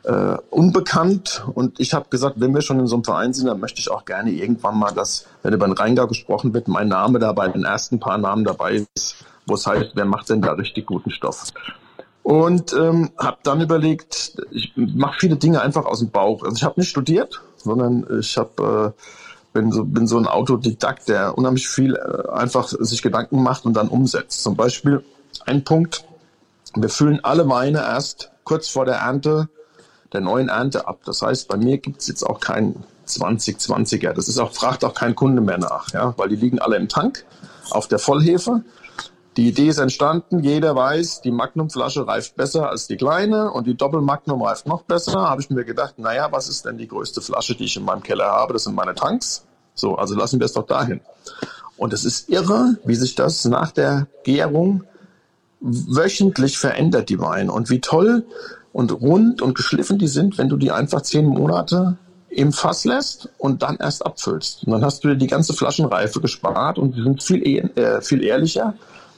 äh, 0.05 0.37
unbekannt. 0.51 1.45
Und 1.55 1.79
ich 1.81 1.95
habe 1.95 2.09
gesagt, 2.09 2.37
wenn 2.39 2.55
wir 2.55 2.63
schon 2.63 2.81
in 2.81 2.87
so 2.87 2.97
einem 2.97 3.05
Verein 3.05 3.33
sind, 3.33 3.47
dann 3.47 3.61
möchte 3.61 3.81
ich 3.81 3.91
auch 3.91 4.05
gerne 4.05 4.31
irgendwann 4.31 4.79
mal, 4.79 4.93
dass, 4.93 5.27
wenn 5.43 5.53
über 5.53 5.67
den 5.67 5.75
Rheingau 5.75 6.07
gesprochen 6.07 6.55
wird, 6.55 6.69
mein 6.69 6.89
Name 6.89 7.19
da 7.19 7.33
bei 7.33 7.49
den 7.49 7.65
ersten 7.65 8.01
paar 8.01 8.19
Namen 8.19 8.45
dabei 8.45 8.87
ist, 8.95 9.17
wo 9.47 9.55
es 9.55 9.67
heißt, 9.67 9.93
wer 9.95 10.05
macht 10.05 10.31
denn 10.31 10.43
da 10.43 10.53
richtig 10.53 10.87
guten 10.87 11.11
Stoff? 11.11 11.53
Und 12.23 12.73
ähm, 12.75 13.11
habe 13.19 13.39
dann 13.43 13.61
überlegt, 13.61 14.37
ich 14.51 14.73
mache 14.77 15.17
viele 15.19 15.37
Dinge 15.37 15.63
einfach 15.63 15.87
aus 15.87 16.01
dem 16.01 16.11
Bauch. 16.11 16.45
Also 16.45 16.57
ich 16.57 16.65
habe 16.65 16.79
nicht 16.79 16.91
studiert, 16.91 17.41
sondern 17.57 18.07
ich 18.21 18.37
habe 18.37 18.95
äh, 18.97 19.03
bin 19.53 19.73
so 19.73 19.85
bin 19.85 20.07
so 20.07 20.19
ein 20.19 20.27
Autodidakt, 20.27 21.09
der 21.09 21.37
unheimlich 21.37 21.69
viel 21.69 21.97
äh, 21.97 22.31
einfach 22.31 22.69
sich 22.69 23.03
Gedanken 23.03 23.43
macht 23.43 23.65
und 23.65 23.75
dann 23.75 23.89
umsetzt. 23.89 24.43
Zum 24.43 24.55
Beispiel 24.55 25.03
ein 25.47 25.65
Punkt: 25.65 26.05
Wir 26.77 26.91
füllen 26.91 27.25
alle 27.25 27.49
Weine 27.49 27.79
erst 27.79 28.31
kurz 28.45 28.69
vor 28.69 28.85
der 28.85 28.97
Ernte 28.97 29.49
der 30.13 30.21
neuen 30.21 30.49
Ernte 30.49 30.87
ab. 30.87 31.01
Das 31.05 31.23
heißt, 31.23 31.49
bei 31.49 31.57
mir 31.57 31.79
gibt 31.79 32.01
es 32.01 32.09
jetzt 32.09 32.23
auch 32.23 32.41
keinen 32.41 32.85
2020er. 33.07 34.13
Das 34.13 34.29
ist 34.29 34.39
auch, 34.39 34.53
fragt 34.53 34.85
auch 34.85 34.95
kein 34.95 35.15
Kunde 35.15 35.41
mehr 35.41 35.59
nach, 35.59 35.93
ja, 35.93 36.15
weil 36.17 36.29
die 36.29 36.37
liegen 36.37 36.59
alle 36.59 36.77
im 36.77 36.89
Tank 36.89 37.25
auf 37.71 37.89
der 37.89 37.99
Vollhefe. 37.99 38.63
Die 39.37 39.49
Idee 39.49 39.69
ist 39.69 39.79
entstanden, 39.79 40.41
jeder 40.41 40.75
weiß, 40.75 41.21
die 41.23 41.31
Magnumflasche 41.31 42.07
reift 42.07 42.37
besser 42.37 42.69
als 42.69 42.89
die 42.89 42.97
kleine 42.97 43.53
und 43.53 43.67
die 43.67 43.77
Doppelmagnum 43.77 44.43
reift 44.43 44.67
noch 44.67 44.83
besser. 44.83 45.31
Habe 45.31 45.41
ich 45.41 45.51
mir 45.51 45.65
gedacht, 45.65 45.99
naja, 45.99 46.29
was 46.33 46.49
ist 46.49 46.65
denn 46.65 46.79
die 46.79 46.89
größte 46.89 47.21
Flasche, 47.21 47.55
die 47.55 47.65
ich 47.65 47.77
in 47.77 47.85
meinem 47.85 48.03
Keller 48.03 48.27
habe? 48.27 48.55
Das 48.55 48.65
sind 48.65 48.75
meine 48.75 48.95
Tanks. 48.95 49.47
So, 49.75 49.95
also 49.95 50.17
lassen 50.17 50.41
wir 50.41 50.47
es 50.47 50.53
doch 50.53 50.67
dahin. 50.67 51.01
Und 51.77 51.93
es 51.93 52.05
ist 52.05 52.29
irre, 52.29 52.77
wie 52.85 52.97
sich 52.97 53.15
das 53.15 53.45
nach 53.45 53.71
der 53.71 54.09
Gärung 54.25 54.85
wöchentlich 55.61 56.59
verändert, 56.59 57.09
die 57.09 57.21
Weine. 57.21 57.53
Und 57.53 57.71
wie 57.71 57.81
toll 57.81 58.27
und 58.73 58.93
rund 58.93 59.43
und 59.43 59.55
geschliffen 59.55 59.99
die 59.99 60.09
sind, 60.09 60.39
wenn 60.39 60.49
du 60.49 60.57
die 60.57 60.71
einfach 60.71 61.03
zehn 61.03 61.27
Monate 61.27 61.97
im 62.29 62.53
Fass 62.53 62.85
lässt 62.85 63.29
und 63.39 63.63
dann 63.63 63.77
erst 63.77 64.07
abfüllst. 64.07 64.65
Und 64.65 64.73
dann 64.73 64.85
hast 64.85 65.03
du 65.03 65.09
dir 65.09 65.17
die 65.17 65.27
ganze 65.27 65.53
Flaschenreife 65.53 66.21
gespart 66.21 66.79
und 66.79 66.97
die 66.97 67.03
sind 67.03 67.23
viel, 67.23 67.43
äh, 67.77 68.01
viel 68.01 68.23
ehrlicher 68.23 68.75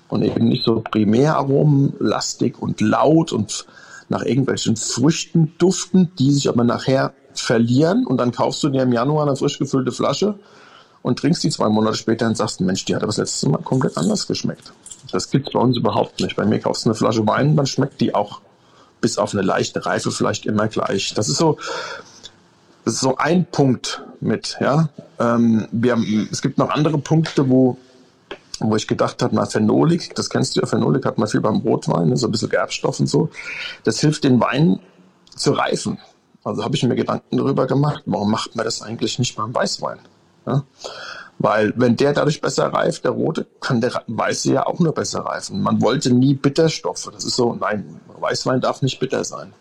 und 0.08 0.22
eben 0.22 0.48
nicht 0.48 0.64
so 0.64 0.80
primäraromenlastig 0.80 2.60
und 2.60 2.80
laut 2.80 3.32
und 3.32 3.66
nach 4.08 4.22
irgendwelchen 4.22 4.76
Früchten 4.76 5.52
duften, 5.58 6.12
die 6.18 6.32
sich 6.32 6.48
aber 6.48 6.64
nachher 6.64 7.12
verlieren 7.34 8.06
und 8.06 8.18
dann 8.18 8.32
kaufst 8.32 8.62
du 8.62 8.68
dir 8.68 8.82
im 8.82 8.92
Januar 8.92 9.26
eine 9.26 9.36
frisch 9.36 9.58
gefüllte 9.58 9.92
Flasche 9.92 10.38
und 11.02 11.18
trinkst 11.18 11.44
die 11.44 11.50
zwei 11.50 11.68
Monate 11.68 11.96
später 11.96 12.26
und 12.26 12.36
sagst, 12.36 12.60
Mensch, 12.60 12.84
die 12.84 12.94
hat 12.94 13.02
aber 13.02 13.08
das 13.08 13.18
letzte 13.18 13.48
Mal 13.48 13.62
komplett 13.62 13.96
anders 13.96 14.26
geschmeckt. 14.26 14.72
Das 15.10 15.30
gibt's 15.30 15.52
bei 15.52 15.58
uns 15.58 15.76
überhaupt 15.76 16.20
nicht. 16.20 16.36
Bei 16.36 16.44
mir 16.44 16.60
kaufst 16.60 16.84
du 16.84 16.90
eine 16.90 16.94
Flasche 16.94 17.26
Wein, 17.26 17.56
dann 17.56 17.66
schmeckt 17.66 18.00
die 18.00 18.14
auch 18.14 18.40
bis 19.02 19.18
auf 19.18 19.34
eine 19.34 19.42
leichte 19.42 19.84
Reife 19.84 20.10
vielleicht 20.10 20.46
immer 20.46 20.68
gleich. 20.68 21.12
Das 21.12 21.28
ist 21.28 21.36
so, 21.36 21.58
das 22.86 22.94
ist 22.94 23.00
so 23.00 23.18
ein 23.18 23.44
Punkt 23.44 24.02
mit, 24.20 24.56
ja. 24.60 24.88
Ähm, 25.18 25.68
wir 25.70 25.92
haben, 25.92 26.28
es 26.32 26.40
gibt 26.40 26.56
noch 26.56 26.70
andere 26.70 26.96
Punkte, 26.96 27.50
wo, 27.50 27.76
wo 28.60 28.76
ich 28.76 28.86
gedacht 28.86 29.22
habe, 29.22 29.34
na, 29.34 29.44
Phenolik, 29.44 30.14
das 30.14 30.30
kennst 30.30 30.56
du 30.56 30.60
ja, 30.60 30.66
Phenolik 30.66 31.04
hat 31.04 31.18
man 31.18 31.28
viel 31.28 31.40
beim 31.40 31.56
Rotwein, 31.56 32.08
ne, 32.08 32.16
so 32.16 32.28
ein 32.28 32.32
bisschen 32.32 32.48
Gerbstoff 32.48 32.98
und 33.00 33.08
so. 33.08 33.28
Das 33.84 34.00
hilft 34.00 34.24
den 34.24 34.40
Wein 34.40 34.80
zu 35.36 35.52
reifen. 35.52 35.98
Also 36.44 36.64
habe 36.64 36.74
ich 36.74 36.82
mir 36.82 36.96
Gedanken 36.96 37.36
darüber 37.36 37.66
gemacht, 37.66 38.02
warum 38.06 38.30
macht 38.30 38.56
man 38.56 38.64
das 38.64 38.82
eigentlich 38.82 39.18
nicht 39.18 39.36
beim 39.36 39.54
Weißwein? 39.54 39.98
Ja? 40.46 40.64
Weil 41.42 41.72
wenn 41.74 41.96
der 41.96 42.12
dadurch 42.12 42.40
besser 42.40 42.66
reift, 42.72 43.04
der 43.04 43.10
rote, 43.10 43.46
kann 43.60 43.80
der 43.80 44.04
weiße 44.06 44.52
ja 44.52 44.64
auch 44.64 44.78
nur 44.78 44.94
besser 44.94 45.26
reifen. 45.26 45.60
Man 45.60 45.82
wollte 45.82 46.14
nie 46.14 46.34
Bitterstoffe. 46.34 47.10
Das 47.12 47.24
ist 47.24 47.34
so, 47.34 47.54
nein, 47.54 48.00
Weißwein 48.20 48.60
darf 48.60 48.80
nicht 48.80 49.00
bitter 49.00 49.24
sein. 49.24 49.52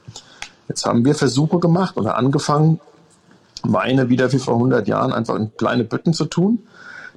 Jetzt 0.68 0.86
haben 0.86 1.04
wir 1.04 1.16
Versuche 1.16 1.58
gemacht 1.58 1.98
oder 1.98 2.18
angefangen, 2.18 2.80
Weine 3.64 4.10
wieder 4.10 4.32
wie 4.32 4.38
vor 4.38 4.56
100 4.56 4.88
Jahren 4.88 5.12
einfach 5.12 5.36
in 5.36 5.56
kleine 5.58 5.84
Bütten 5.84 6.14
zu 6.14 6.26
tun, 6.26 6.60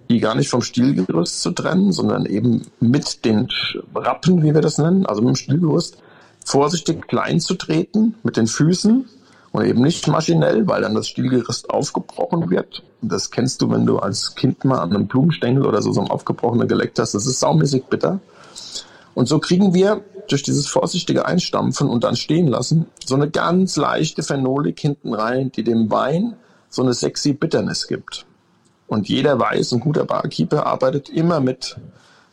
die 0.09 0.19
gar 0.19 0.35
nicht 0.35 0.49
vom 0.49 0.63
Stielgerüst 0.63 1.43
zu 1.43 1.51
trennen, 1.51 1.93
sondern 1.93 2.25
eben 2.25 2.63
mit 2.81 3.27
den 3.27 3.49
Rappen, 3.95 4.43
wie 4.43 4.55
wir 4.55 4.63
das 4.63 4.79
nennen, 4.79 5.05
also 5.05 5.21
mit 5.21 5.29
dem 5.29 5.37
Stielgerüst, 5.37 5.99
vorsichtig 6.43 7.07
klein 7.07 7.39
zu 7.39 7.55
treten 7.55 8.15
mit 8.23 8.39
den 8.39 8.47
Füßen 8.47 9.05
und 9.55 9.65
eben 9.65 9.83
nicht 9.83 10.09
maschinell, 10.09 10.67
weil 10.67 10.83
dann 10.83 10.97
das 10.97 11.07
Stielgerüst 11.07 11.71
aufgebrochen 11.71 12.51
wird. 12.51 12.83
Das 13.03 13.31
kennst 13.31 13.63
du, 13.63 13.71
wenn 13.71 13.87
du 13.87 14.01
als 14.01 14.35
Kind 14.35 14.65
mal 14.65 14.81
an 14.81 14.93
einem 14.93 15.07
Blumenstängel 15.07 15.65
oder 15.65 15.81
so 15.81 15.93
so 15.93 16.01
ein 16.01 16.11
aufgebrochener 16.11 16.67
geleckt 16.67 16.99
hast. 16.99 17.15
Das 17.15 17.25
ist 17.25 17.39
saumäßig 17.39 17.85
bitter. 17.85 18.19
Und 19.15 19.29
so 19.29 19.39
kriegen 19.39 19.73
wir 19.73 20.03
durch 20.29 20.43
dieses 20.43 20.67
vorsichtige 20.67 21.25
Einstampfen 21.27 21.89
und 21.89 22.03
dann 22.03 22.17
stehen 22.17 22.49
lassen 22.49 22.87
so 23.05 23.15
eine 23.15 23.31
ganz 23.31 23.77
leichte 23.77 24.25
Phenolik 24.25 24.81
hinten 24.81 25.15
rein, 25.15 25.53
die 25.53 25.63
dem 25.63 25.89
Wein 25.89 26.35
so 26.69 26.83
eine 26.83 26.93
sexy 26.93 27.33
Bitternis 27.33 27.87
gibt. 27.87 28.27
Und 28.89 29.09
jeder 29.09 29.39
weiß, 29.39 29.71
ein 29.71 29.81
guter 29.81 30.05
Barkeeper 30.05 30.67
arbeitet 30.67 31.09
immer 31.09 31.39
mit 31.39 31.77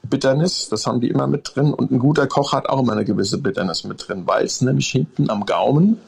Bitternis, 0.02 0.70
das 0.70 0.88
haben 0.88 1.02
die 1.02 1.10
immer 1.10 1.28
mit 1.28 1.52
drin. 1.54 1.72
Und 1.72 1.92
ein 1.92 2.00
guter 2.00 2.26
Koch 2.26 2.54
hat 2.54 2.68
auch 2.68 2.80
immer 2.80 2.94
eine 2.94 3.06
gewisse 3.06 3.38
Bitternis 3.38 3.84
mit 3.84 4.08
drin, 4.08 4.24
weil 4.26 4.44
es 4.44 4.62
nämlich 4.62 4.88
hinten 4.88 5.30
am 5.30 5.46
Gaumen 5.46 6.00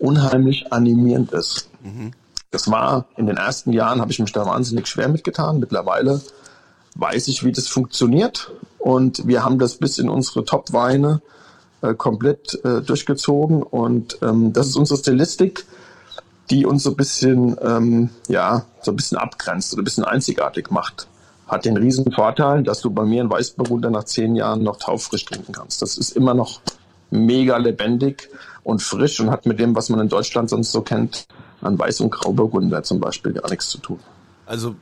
unheimlich 0.00 0.72
animierend 0.72 1.32
ist. 1.32 1.68
Mhm. 1.82 2.12
Das 2.50 2.70
war 2.70 3.06
in 3.16 3.26
den 3.26 3.36
ersten 3.36 3.72
Jahren, 3.72 4.00
habe 4.00 4.10
ich 4.10 4.18
mich 4.18 4.32
da 4.32 4.44
wahnsinnig 4.44 4.88
schwer 4.88 5.08
mitgetan. 5.08 5.60
Mittlerweile 5.60 6.20
weiß 6.96 7.28
ich, 7.28 7.44
wie 7.44 7.52
das 7.52 7.68
funktioniert. 7.68 8.50
Und 8.78 9.26
wir 9.26 9.44
haben 9.44 9.58
das 9.58 9.76
bis 9.76 9.98
in 9.98 10.08
unsere 10.08 10.44
Top-Weine 10.44 11.22
äh, 11.82 11.94
komplett 11.94 12.58
äh, 12.64 12.80
durchgezogen. 12.80 13.62
Und 13.62 14.18
ähm, 14.22 14.52
das 14.52 14.66
ist 14.66 14.76
unsere 14.76 14.98
Stilistik, 14.98 15.64
die 16.50 16.66
uns 16.66 16.82
so 16.82 16.90
ein 16.90 16.96
bisschen, 16.96 17.56
ähm, 17.62 18.10
ja, 18.26 18.64
so 18.82 18.90
ein 18.90 18.96
bisschen 18.96 19.18
abgrenzt 19.18 19.72
oder 19.72 19.82
ein 19.82 19.84
bisschen 19.84 20.04
einzigartig 20.04 20.70
macht. 20.70 21.06
Hat 21.46 21.64
den 21.64 21.76
riesen 21.76 22.10
Vorteil, 22.10 22.62
dass 22.64 22.80
du 22.80 22.90
bei 22.90 23.04
mir 23.04 23.20
einen 23.20 23.30
Weißburgunder 23.30 23.90
nach 23.90 24.04
zehn 24.04 24.34
Jahren 24.34 24.62
noch 24.62 24.78
taufrisch 24.78 25.24
trinken 25.24 25.52
kannst. 25.52 25.82
Das 25.82 25.96
ist 25.96 26.16
immer 26.16 26.34
noch 26.34 26.60
mega 27.10 27.56
lebendig 27.56 28.28
und 28.62 28.82
frisch 28.82 29.20
und 29.20 29.30
hat 29.30 29.46
mit 29.46 29.58
dem, 29.58 29.74
was 29.74 29.88
man 29.88 30.00
in 30.00 30.08
Deutschland 30.08 30.50
sonst 30.50 30.72
so 30.72 30.82
kennt, 30.82 31.26
an 31.60 31.78
Weiß- 31.78 32.02
und 32.02 32.10
Grauburgunder 32.10 32.82
zum 32.82 33.00
Beispiel 33.00 33.32
gar 33.32 33.50
nichts 33.50 33.68
zu 33.68 33.78
tun. 33.78 34.00
Also 34.46 34.76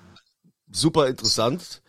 super 0.70 1.08
interessant. 1.08 1.82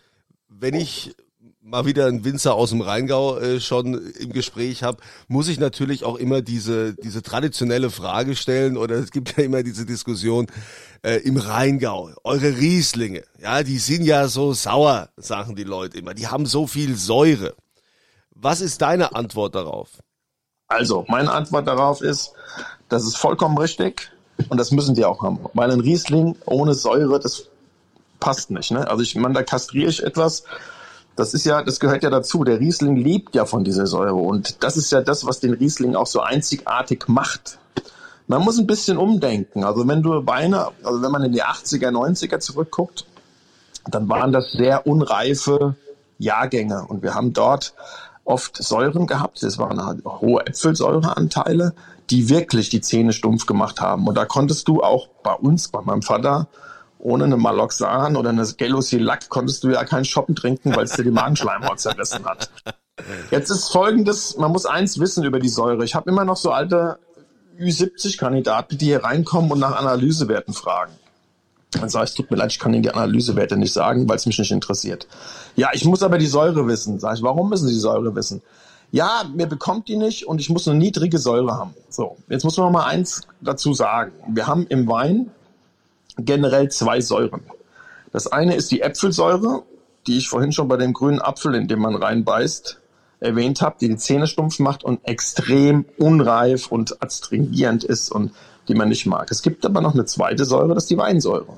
Wenn 0.47 0.75
ich 0.75 1.15
mal 1.61 1.85
wieder 1.85 2.07
einen 2.07 2.25
Winzer 2.25 2.55
aus 2.55 2.71
dem 2.71 2.81
Rheingau 2.81 3.37
äh, 3.37 3.59
schon 3.59 4.11
im 4.19 4.33
Gespräch 4.33 4.83
habe, 4.83 4.97
muss 5.27 5.47
ich 5.47 5.59
natürlich 5.59 6.03
auch 6.03 6.15
immer 6.15 6.41
diese 6.41 6.95
diese 6.95 7.21
traditionelle 7.21 7.89
Frage 7.91 8.35
stellen 8.35 8.75
oder 8.75 8.95
es 8.95 9.11
gibt 9.11 9.37
ja 9.37 9.43
immer 9.43 9.61
diese 9.61 9.85
Diskussion 9.85 10.47
äh, 11.03 11.17
im 11.17 11.37
Rheingau, 11.37 12.11
eure 12.23 12.57
Rieslinge, 12.57 13.23
ja, 13.41 13.63
die 13.63 13.77
sind 13.77 14.03
ja 14.03 14.27
so 14.27 14.53
sauer, 14.53 15.09
sagen 15.17 15.55
die 15.55 15.63
Leute 15.63 15.97
immer, 15.97 16.13
die 16.13 16.27
haben 16.27 16.45
so 16.45 16.67
viel 16.67 16.95
Säure. 16.95 17.55
Was 18.31 18.61
ist 18.61 18.81
deine 18.81 19.15
Antwort 19.15 19.55
darauf? 19.55 19.99
Also, 20.69 21.03
meine 21.07 21.31
Antwort 21.31 21.67
darauf 21.67 22.01
ist, 22.01 22.33
das 22.89 23.03
ist 23.03 23.17
vollkommen 23.17 23.57
richtig 23.57 24.11
und 24.49 24.59
das 24.59 24.71
müssen 24.71 24.93
die 24.93 25.03
auch 25.03 25.23
haben. 25.23 25.39
Weil 25.53 25.71
ein 25.71 25.79
Riesling 25.79 26.35
ohne 26.45 26.75
Säure, 26.75 27.19
das 27.19 27.49
passt 28.19 28.51
nicht. 28.51 28.71
Ne? 28.71 28.87
Also 28.87 29.01
ich 29.01 29.15
meine, 29.15 29.33
da 29.33 29.43
kastriere 29.43 29.89
ich 29.89 30.03
etwas. 30.03 30.43
Das 31.15 31.33
ist 31.33 31.45
ja, 31.45 31.63
das 31.63 31.79
gehört 31.79 32.03
ja 32.03 32.11
dazu. 32.11 32.43
Der 32.43 32.59
Riesling 32.59 32.95
lebt 32.95 33.33
ja 33.33 33.45
von 33.45 33.63
dieser 33.63 33.87
Säure 33.87 34.13
und 34.13 34.63
das 34.63 34.77
ist 34.77 34.91
ja 34.91 35.01
das, 35.01 35.25
was 35.25 35.39
den 35.39 35.53
Riesling 35.53 35.95
auch 35.95 36.07
so 36.07 36.21
einzigartig 36.21 37.07
macht. 37.07 37.57
Man 38.27 38.43
muss 38.43 38.59
ein 38.59 38.67
bisschen 38.67 38.97
umdenken. 38.97 39.63
Also 39.63 39.87
wenn 39.87 40.03
du 40.03 40.27
Weine, 40.27 40.67
also 40.83 41.01
wenn 41.01 41.11
man 41.11 41.23
in 41.23 41.31
die 41.31 41.43
80er, 41.43 41.89
90er 41.89 42.39
zurückguckt, 42.39 43.05
dann 43.89 44.07
waren 44.07 44.31
das 44.31 44.51
sehr 44.51 44.85
unreife 44.85 45.75
Jahrgänge 46.19 46.85
und 46.87 47.01
wir 47.01 47.15
haben 47.15 47.33
dort 47.33 47.73
oft 48.29 48.61
Säuren 48.61 49.07
gehabt. 49.07 49.43
Das 49.43 49.57
waren 49.57 49.83
halt 49.83 50.05
hohe 50.05 50.45
Äpfelsäureanteile, 50.45 51.73
die 52.09 52.29
wirklich 52.29 52.69
die 52.69 52.81
Zähne 52.81 53.11
stumpf 53.11 53.45
gemacht 53.45 53.81
haben. 53.81 54.07
Und 54.07 54.15
da 54.15 54.25
konntest 54.25 54.67
du 54.67 54.81
auch 54.81 55.07
bei 55.23 55.33
uns, 55.33 55.67
bei 55.67 55.81
meinem 55.81 56.01
Vater, 56.01 56.47
ohne 56.99 57.23
eine 57.23 57.37
Maloxan 57.37 58.15
oder 58.15 58.29
eine 58.29 58.45
Gelosil-Lack 58.45 59.29
konntest 59.29 59.63
du 59.63 59.69
ja 59.69 59.83
keinen 59.85 60.05
Shoppen 60.05 60.35
trinken, 60.35 60.75
weil 60.75 60.83
es 60.83 60.93
dir 60.93 61.03
die 61.03 61.11
Magenschleimhaut 61.11 61.79
zerrissen 61.79 62.25
hat. 62.25 62.51
Jetzt 63.31 63.49
ist 63.49 63.69
folgendes, 63.69 64.37
man 64.37 64.51
muss 64.51 64.65
eins 64.65 64.99
wissen 64.99 65.23
über 65.23 65.39
die 65.39 65.49
Säure. 65.49 65.85
Ich 65.85 65.95
habe 65.95 66.09
immer 66.09 66.25
noch 66.25 66.35
so 66.35 66.51
alte 66.51 66.99
Ü70-Kandidaten, 67.57 68.77
die 68.77 68.85
hier 68.85 69.03
reinkommen 69.03 69.51
und 69.51 69.59
nach 69.59 69.75
Analysewerten 69.75 70.53
fragen. 70.53 70.91
Dann 71.71 71.89
sage 71.89 72.05
ich, 72.05 72.15
tut 72.15 72.31
mir 72.31 72.37
leid, 72.37 72.51
ich 72.51 72.59
kann 72.59 72.73
Ihnen 72.73 72.83
die 72.83 72.91
Analysewerte 72.91 73.55
nicht 73.55 73.73
sagen, 73.73 74.09
weil 74.09 74.15
es 74.15 74.25
mich 74.25 74.39
nicht 74.39 74.51
interessiert. 74.51 75.07
Ja, 75.55 75.69
ich 75.73 75.85
muss 75.85 76.01
aber 76.01 76.17
die 76.17 76.27
Säure 76.27 76.67
wissen. 76.67 76.99
Sag 76.99 77.17
ich, 77.17 77.23
warum 77.23 77.49
müssen 77.49 77.67
Sie 77.67 77.73
die 77.73 77.79
Säure 77.79 78.15
wissen? 78.15 78.41
Ja, 78.91 79.23
mir 79.35 79.45
bekommt 79.45 79.87
die 79.87 79.97
nicht 79.97 80.25
und 80.25 80.41
ich 80.41 80.49
muss 80.49 80.67
eine 80.67 80.79
niedrige 80.79 81.19
Säure 81.19 81.55
haben. 81.55 81.75
So, 81.89 82.17
jetzt 82.27 82.43
muss 82.43 82.57
man 82.57 82.67
noch 82.67 82.79
mal 82.79 82.85
eins 82.85 83.21
dazu 83.39 83.73
sagen. 83.73 84.11
Wir 84.27 84.47
haben 84.47 84.65
im 84.67 84.87
Wein 84.87 85.29
generell 86.17 86.69
zwei 86.69 87.01
Säuren. 87.01 87.41
Das 88.11 88.25
eine 88.25 88.55
ist 88.55 88.71
die 88.71 88.81
Äpfelsäure, 88.81 89.61
die 90.07 90.17
ich 90.17 90.27
vorhin 90.27 90.51
schon 90.51 90.67
bei 90.67 90.77
dem 90.77 90.93
grünen 90.93 91.21
Apfel, 91.21 91.53
in 91.53 91.67
dem 91.67 91.79
man 91.79 91.95
reinbeißt, 91.95 92.79
erwähnt 93.19 93.61
habe, 93.61 93.75
die 93.79 93.89
die 93.89 93.97
Zähne 93.97 94.25
stumpf 94.25 94.57
macht 94.57 94.83
und 94.83 95.01
extrem 95.03 95.85
unreif 95.97 96.71
und 96.71 97.03
astringierend 97.03 97.83
ist 97.83 98.11
und 98.11 98.31
die 98.69 98.75
man 98.75 98.87
nicht 98.87 99.05
mag. 99.05 99.29
Es 99.31 99.41
gibt 99.41 99.65
aber 99.65 99.81
noch 99.81 99.93
eine 99.93 100.05
zweite 100.05 100.45
Säure, 100.45 100.75
das 100.75 100.83
ist 100.83 100.89
die 100.89 100.97
Weinsäure. 100.97 101.57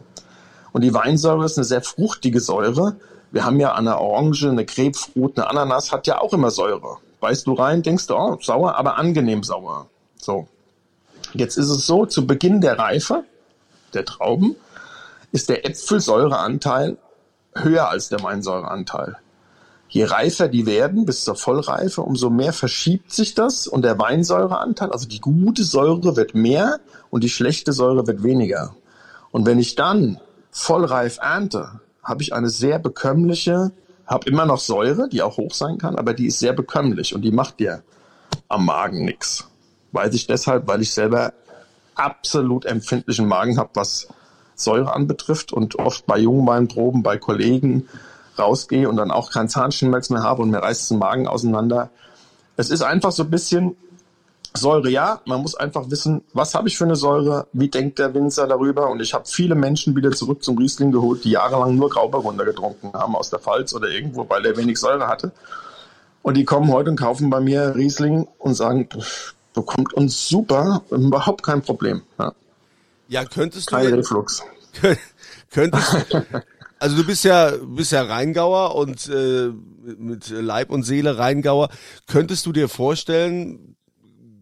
Und 0.71 0.81
die 0.81 0.93
Weinsäure 0.93 1.45
ist 1.45 1.57
eine 1.57 1.65
sehr 1.65 1.81
fruchtige 1.81 2.39
Säure. 2.39 2.95
Wir 3.31 3.45
haben 3.45 3.59
ja 3.59 3.75
eine 3.75 3.99
Orange, 3.99 4.49
eine 4.49 4.65
Grapefruit, 4.65 5.37
eine 5.37 5.49
Ananas 5.49 5.91
hat 5.91 6.07
ja 6.07 6.19
auch 6.19 6.33
immer 6.33 6.49
Säure. 6.49 6.97
Beißt 7.19 7.45
du 7.45 7.53
rein, 7.53 7.83
denkst 7.83 8.07
du, 8.07 8.15
oh, 8.15 8.37
sauer, 8.41 8.75
aber 8.75 8.97
angenehm 8.97 9.43
sauer. 9.43 9.87
So. 10.17 10.47
Jetzt 11.33 11.57
ist 11.57 11.69
es 11.69 11.85
so, 11.85 12.05
zu 12.05 12.25
Beginn 12.25 12.61
der 12.61 12.79
Reife 12.79 13.23
der 13.93 14.05
Trauben 14.05 14.55
ist 15.31 15.49
der 15.49 15.65
Äpfelsäureanteil 15.65 16.97
höher 17.53 17.89
als 17.89 18.09
der 18.09 18.23
Weinsäureanteil. 18.23 19.17
Je 19.89 20.05
reifer 20.05 20.47
die 20.47 20.65
werden, 20.65 21.05
bis 21.05 21.25
zur 21.25 21.35
Vollreife, 21.35 22.01
umso 22.01 22.29
mehr 22.29 22.53
verschiebt 22.53 23.11
sich 23.11 23.33
das 23.33 23.67
und 23.67 23.81
der 23.81 23.99
Weinsäureanteil, 23.99 24.91
also 24.91 25.07
die 25.07 25.19
gute 25.19 25.65
Säure 25.65 26.15
wird 26.15 26.33
mehr 26.33 26.79
und 27.11 27.23
die 27.23 27.29
schlechte 27.29 27.73
Säure 27.73 28.07
wird 28.07 28.23
weniger. 28.23 28.75
Und 29.31 29.45
wenn 29.45 29.59
ich 29.59 29.75
dann 29.75 30.19
vollreif 30.49 31.19
ernte, 31.19 31.81
habe 32.03 32.23
ich 32.23 32.33
eine 32.33 32.49
sehr 32.49 32.79
bekömmliche, 32.79 33.71
habe 34.07 34.27
immer 34.27 34.45
noch 34.45 34.59
Säure, 34.59 35.07
die 35.07 35.21
auch 35.21 35.37
hoch 35.37 35.53
sein 35.53 35.77
kann, 35.77 35.95
aber 35.95 36.13
die 36.13 36.25
ist 36.25 36.39
sehr 36.39 36.53
bekömmlich 36.53 37.13
und 37.13 37.21
die 37.21 37.31
macht 37.31 37.59
dir 37.59 37.83
am 38.47 38.65
Magen 38.65 39.05
nichts. 39.05 39.47
Weiß 39.91 40.13
ich 40.15 40.25
deshalb, 40.25 40.67
weil 40.67 40.81
ich 40.81 40.93
selber 40.93 41.33
absolut 41.95 42.65
empfindlichen 42.65 43.27
Magen 43.27 43.57
habe, 43.57 43.69
was 43.75 44.07
Säure 44.55 44.93
anbetrifft 44.93 45.53
und 45.53 45.77
oft 45.79 46.05
bei 46.05 46.17
Jungweinproben, 46.17 47.03
bei 47.03 47.17
Kollegen 47.17 47.87
rausgehe 48.39 48.89
und 48.89 48.95
dann 48.95 49.11
auch 49.11 49.31
keinen 49.31 49.49
Zahnschmerz 49.49 50.09
mehr 50.09 50.23
habe 50.23 50.41
und 50.41 50.49
mir 50.49 50.59
reißt 50.59 50.91
den 50.91 50.99
Magen 50.99 51.27
auseinander. 51.27 51.89
Es 52.57 52.69
ist 52.69 52.81
einfach 52.81 53.11
so 53.11 53.23
ein 53.23 53.29
bisschen 53.29 53.75
Säure 54.53 54.89
ja, 54.89 55.21
man 55.25 55.41
muss 55.41 55.55
einfach 55.55 55.89
wissen, 55.89 56.23
was 56.33 56.53
habe 56.53 56.67
ich 56.67 56.77
für 56.77 56.83
eine 56.83 56.95
Säure, 56.95 57.47
wie 57.53 57.69
denkt 57.69 57.99
der 57.99 58.13
Winzer 58.13 58.47
darüber 58.47 58.89
und 58.89 59.01
ich 59.01 59.13
habe 59.13 59.25
viele 59.25 59.55
Menschen 59.55 59.95
wieder 59.95 60.11
zurück 60.11 60.43
zum 60.43 60.57
Riesling 60.57 60.91
geholt, 60.91 61.23
die 61.23 61.31
jahrelang 61.31 61.75
nur 61.75 61.89
Grauburgunder 61.89 62.43
getrunken 62.43 62.91
haben 62.93 63.15
aus 63.15 63.29
der 63.29 63.39
Pfalz 63.39 63.73
oder 63.73 63.89
irgendwo, 63.89 64.27
weil 64.29 64.43
der 64.43 64.57
wenig 64.57 64.77
Säure 64.77 65.07
hatte. 65.07 65.31
Und 66.21 66.35
die 66.35 66.45
kommen 66.45 66.71
heute 66.71 66.89
und 66.89 66.97
kaufen 66.97 67.29
bei 67.29 67.39
mir 67.39 67.75
Riesling 67.75 68.27
und 68.37 68.53
sagen, 68.53 68.89
bekommt 69.53 69.93
uns 69.93 70.27
super, 70.27 70.83
überhaupt 70.89 71.43
kein 71.43 71.61
Problem. 71.61 72.01
Ja, 72.19 72.33
ja 73.07 73.25
könntest 73.25 73.71
du... 73.71 73.75
Kein 73.75 73.93
Reflux. 73.93 74.43
könntest 75.49 76.07
also 76.79 76.95
du 76.95 77.05
bist 77.05 77.23
ja 77.23 77.51
bist 77.61 77.91
ja 77.91 78.01
Rheingauer 78.01 78.75
und 78.75 79.07
äh, 79.07 79.51
mit 79.97 80.29
Leib 80.29 80.71
und 80.71 80.83
Seele 80.83 81.17
Rheingauer. 81.17 81.69
Könntest 82.07 82.45
du 82.45 82.51
dir 82.51 82.69
vorstellen, 82.69 83.75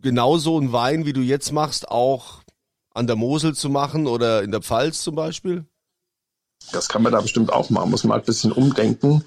genau 0.02 0.38
so 0.38 0.60
ein 0.60 0.72
Wein, 0.72 1.06
wie 1.06 1.14
du 1.14 1.22
jetzt 1.22 1.52
machst, 1.52 1.90
auch 1.90 2.42
an 2.94 3.08
der 3.08 3.16
Mosel 3.16 3.56
zu 3.56 3.70
machen 3.70 4.08
oder 4.08 4.44
in 4.44 4.52
der 4.52 4.62
Pfalz 4.62 5.04
zum 5.04 5.16
Beispiel? 5.16 5.66
Das 6.72 6.90
kann 6.90 7.02
man 7.02 7.12
da 7.12 7.22
bestimmt 7.22 7.52
auch 7.52 7.70
machen. 7.70 7.90
Muss 7.92 8.04
man 8.04 8.14
halt 8.14 8.24
ein 8.24 8.26
bisschen 8.26 8.52
umdenken. 8.52 9.24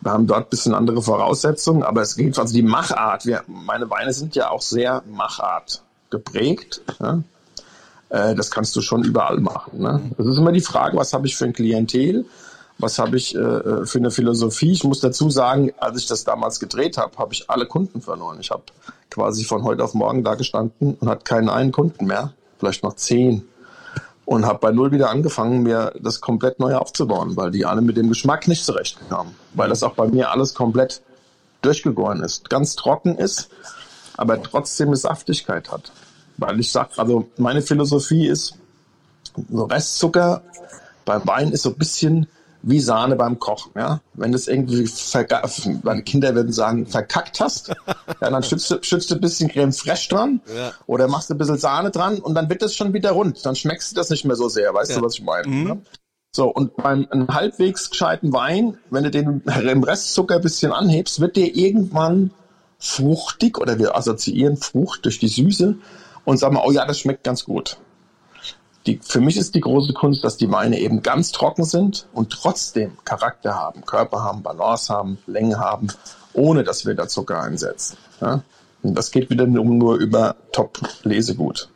Wir 0.00 0.12
haben 0.12 0.26
dort 0.26 0.46
ein 0.46 0.50
bisschen 0.50 0.74
andere 0.74 1.02
Voraussetzungen, 1.02 1.82
aber 1.82 2.00
es 2.00 2.16
geht, 2.16 2.38
also 2.38 2.54
die 2.54 2.62
Machart, 2.62 3.26
wir, 3.26 3.44
meine 3.46 3.90
Weine 3.90 4.12
sind 4.14 4.34
ja 4.34 4.50
auch 4.50 4.62
sehr 4.62 5.02
Machart 5.10 5.82
geprägt. 6.08 6.80
Ja? 7.00 7.22
Äh, 8.08 8.34
das 8.34 8.50
kannst 8.50 8.74
du 8.76 8.80
schon 8.80 9.04
überall 9.04 9.40
machen. 9.40 9.80
Ne? 9.80 10.10
Das 10.16 10.26
ist 10.26 10.38
immer 10.38 10.52
die 10.52 10.62
Frage, 10.62 10.96
was 10.96 11.12
habe 11.12 11.26
ich 11.26 11.36
für 11.36 11.44
ein 11.44 11.52
Klientel? 11.52 12.24
Was 12.80 12.98
habe 12.98 13.16
ich 13.16 13.34
äh, 13.34 13.84
für 13.84 13.98
eine 13.98 14.10
Philosophie? 14.10 14.72
Ich 14.72 14.84
muss 14.84 15.00
dazu 15.00 15.28
sagen, 15.28 15.72
als 15.78 15.98
ich 15.98 16.06
das 16.06 16.24
damals 16.24 16.60
gedreht 16.60 16.96
habe, 16.96 17.16
habe 17.18 17.34
ich 17.34 17.50
alle 17.50 17.66
Kunden 17.66 18.00
verloren. 18.00 18.38
Ich 18.40 18.50
habe 18.50 18.62
quasi 19.10 19.44
von 19.44 19.64
heute 19.64 19.84
auf 19.84 19.92
morgen 19.94 20.24
da 20.24 20.34
gestanden 20.34 20.96
und 20.98 21.08
hatte 21.08 21.24
keinen 21.24 21.50
einen 21.50 21.72
Kunden 21.72 22.06
mehr, 22.06 22.32
vielleicht 22.58 22.82
noch 22.82 22.96
zehn. 22.96 23.46
Und 24.24 24.46
habe 24.46 24.60
bei 24.60 24.70
Null 24.70 24.92
wieder 24.92 25.10
angefangen, 25.10 25.62
mir 25.62 25.92
das 26.00 26.20
komplett 26.20 26.60
neu 26.60 26.76
aufzubauen, 26.76 27.36
weil 27.36 27.50
die 27.50 27.66
alle 27.66 27.82
mit 27.82 27.96
dem 27.96 28.08
Geschmack 28.08 28.46
nicht 28.46 28.64
zurechtkamen. 28.64 29.34
Weil 29.54 29.68
das 29.68 29.82
auch 29.82 29.94
bei 29.94 30.06
mir 30.06 30.30
alles 30.30 30.54
komplett 30.54 31.02
durchgegoren 31.62 32.22
ist. 32.22 32.48
Ganz 32.48 32.76
trocken 32.76 33.16
ist, 33.18 33.50
aber 34.16 34.40
trotzdem 34.42 34.88
eine 34.88 34.96
Saftigkeit 34.96 35.70
hat. 35.72 35.92
Weil 36.36 36.60
ich 36.60 36.70
sage, 36.70 36.90
also 36.96 37.28
meine 37.36 37.60
Philosophie 37.60 38.28
ist, 38.28 38.54
so 39.50 39.64
Restzucker 39.64 40.42
beim 41.04 41.26
Wein 41.26 41.50
ist 41.50 41.62
so 41.62 41.70
ein 41.70 41.76
bisschen 41.76 42.26
wie 42.62 42.80
Sahne 42.80 43.16
beim 43.16 43.38
Kochen. 43.38 43.72
Ja? 43.76 44.00
Wenn 44.14 44.32
du 44.32 44.36
es 44.36 44.48
irgendwie, 44.48 44.88
meine 45.82 46.02
Kinder 46.02 46.34
würden 46.34 46.52
sagen, 46.52 46.86
verkackt 46.86 47.40
hast, 47.40 47.68
ja, 47.68 48.30
dann 48.30 48.42
schützt 48.42 48.70
du, 48.70 48.82
schützt 48.82 49.10
du 49.10 49.14
ein 49.14 49.20
bisschen 49.20 49.48
Creme 49.48 49.72
fraiche 49.72 50.08
dran 50.08 50.40
ja. 50.54 50.72
oder 50.86 51.08
machst 51.08 51.30
du 51.30 51.34
ein 51.34 51.38
bisschen 51.38 51.58
Sahne 51.58 51.90
dran 51.90 52.18
und 52.18 52.34
dann 52.34 52.48
wird 52.48 52.62
es 52.62 52.74
schon 52.74 52.92
wieder 52.92 53.12
rund. 53.12 53.44
Dann 53.44 53.56
schmeckst 53.56 53.92
du 53.92 53.96
das 53.96 54.10
nicht 54.10 54.24
mehr 54.24 54.36
so 54.36 54.48
sehr. 54.48 54.74
Weißt 54.74 54.90
ja. 54.90 54.98
du, 54.98 55.04
was 55.04 55.14
ich 55.14 55.22
meine? 55.22 55.48
Mhm. 55.48 55.64
Ne? 55.64 55.82
So, 56.32 56.48
und 56.48 56.76
beim 56.76 57.08
einem 57.10 57.28
halbwegs 57.28 57.90
gescheiten 57.90 58.32
Wein, 58.32 58.78
wenn 58.90 59.04
du 59.04 59.10
den 59.10 59.42
im 59.44 59.82
Restzucker 59.82 60.36
ein 60.36 60.42
bisschen 60.42 60.72
anhebst, 60.72 61.20
wird 61.20 61.36
der 61.36 61.56
irgendwann 61.56 62.30
fruchtig 62.78 63.58
oder 63.58 63.78
wir 63.78 63.96
assoziieren 63.96 64.56
Frucht 64.56 65.04
durch 65.04 65.18
die 65.18 65.28
Süße 65.28 65.76
und 66.24 66.36
sagen, 66.38 66.56
oh 66.56 66.70
ja, 66.70 66.86
das 66.86 67.00
schmeckt 67.00 67.24
ganz 67.24 67.44
gut 67.44 67.78
die, 68.86 68.98
für 69.02 69.20
mich 69.20 69.36
ist 69.36 69.54
die 69.54 69.60
große 69.60 69.92
Kunst, 69.92 70.24
dass 70.24 70.36
die 70.36 70.50
Weine 70.50 70.78
eben 70.78 71.02
ganz 71.02 71.32
trocken 71.32 71.64
sind 71.64 72.06
und 72.12 72.30
trotzdem 72.30 72.92
Charakter 73.04 73.54
haben, 73.54 73.84
Körper 73.84 74.22
haben, 74.22 74.42
Balance 74.42 74.92
haben, 74.92 75.18
Länge 75.26 75.58
haben, 75.58 75.88
ohne 76.32 76.64
dass 76.64 76.86
wir 76.86 76.94
da 76.94 77.08
Zucker 77.08 77.42
einsetzen. 77.42 77.98
Ja? 78.20 78.42
Und 78.82 78.94
das 78.94 79.10
geht 79.10 79.28
wieder 79.28 79.46
nur 79.46 79.96
über 79.96 80.36
Top-Lesegut. 80.52 81.68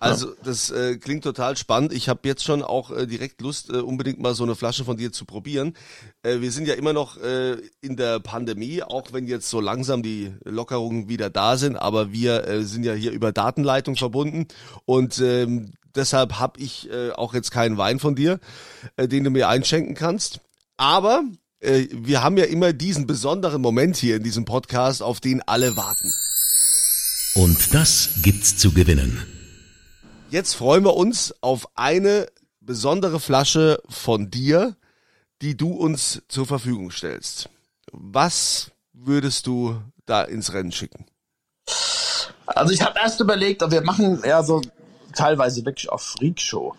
Also 0.00 0.32
das 0.44 0.70
äh, 0.70 0.96
klingt 0.96 1.24
total 1.24 1.56
spannend. 1.56 1.92
Ich 1.92 2.08
habe 2.08 2.20
jetzt 2.24 2.44
schon 2.44 2.62
auch 2.62 2.92
äh, 2.92 3.06
direkt 3.06 3.40
Lust, 3.40 3.70
äh, 3.70 3.78
unbedingt 3.78 4.20
mal 4.20 4.34
so 4.34 4.44
eine 4.44 4.54
Flasche 4.54 4.84
von 4.84 4.96
dir 4.96 5.10
zu 5.10 5.24
probieren. 5.24 5.74
Äh, 6.22 6.40
wir 6.40 6.52
sind 6.52 6.68
ja 6.68 6.74
immer 6.74 6.92
noch 6.92 7.16
äh, 7.16 7.56
in 7.80 7.96
der 7.96 8.20
Pandemie, 8.20 8.82
auch 8.82 9.12
wenn 9.12 9.26
jetzt 9.26 9.50
so 9.50 9.60
langsam 9.60 10.04
die 10.04 10.32
Lockerungen 10.44 11.08
wieder 11.08 11.30
da 11.30 11.56
sind, 11.56 11.76
aber 11.76 12.12
wir 12.12 12.46
äh, 12.46 12.62
sind 12.62 12.84
ja 12.84 12.92
hier 12.92 13.10
über 13.10 13.32
Datenleitung 13.32 13.96
verbunden 13.96 14.46
und 14.84 15.18
ähm, 15.18 15.72
deshalb 15.94 16.38
habe 16.38 16.60
ich 16.60 16.90
äh, 16.90 17.10
auch 17.12 17.34
jetzt 17.34 17.50
keinen 17.50 17.78
Wein 17.78 17.98
von 17.98 18.14
dir, 18.14 18.40
äh, 18.96 19.08
den 19.08 19.24
du 19.24 19.30
mir 19.30 19.48
einschenken 19.48 19.94
kannst. 19.94 20.40
Aber 20.76 21.22
äh, 21.60 21.86
wir 21.92 22.22
haben 22.22 22.36
ja 22.36 22.44
immer 22.44 22.72
diesen 22.72 23.06
besonderen 23.06 23.60
Moment 23.60 23.96
hier 23.96 24.16
in 24.16 24.22
diesem 24.22 24.44
Podcast, 24.44 25.02
auf 25.02 25.20
den 25.20 25.42
alle 25.42 25.76
warten. 25.76 26.12
Und 27.34 27.74
das 27.74 28.10
gibt's 28.22 28.56
zu 28.56 28.72
gewinnen. 28.72 29.24
Jetzt 30.30 30.54
freuen 30.54 30.84
wir 30.84 30.94
uns 30.94 31.34
auf 31.40 31.68
eine 31.74 32.26
besondere 32.60 33.18
Flasche 33.18 33.80
von 33.88 34.30
dir, 34.30 34.76
die 35.40 35.56
du 35.56 35.72
uns 35.72 36.22
zur 36.28 36.46
Verfügung 36.46 36.90
stellst. 36.90 37.48
Was 37.92 38.70
würdest 38.92 39.46
du 39.46 39.80
da 40.04 40.22
ins 40.22 40.52
Rennen 40.52 40.72
schicken? 40.72 41.06
Also 42.46 42.72
ich 42.72 42.82
habe 42.82 42.98
erst 42.98 43.20
überlegt, 43.20 43.62
wir 43.70 43.82
machen 43.82 44.22
ja 44.26 44.42
so 44.42 44.60
teilweise 45.18 45.64
wirklich 45.64 45.90
auf 45.90 46.02
Freakshow. 46.02 46.74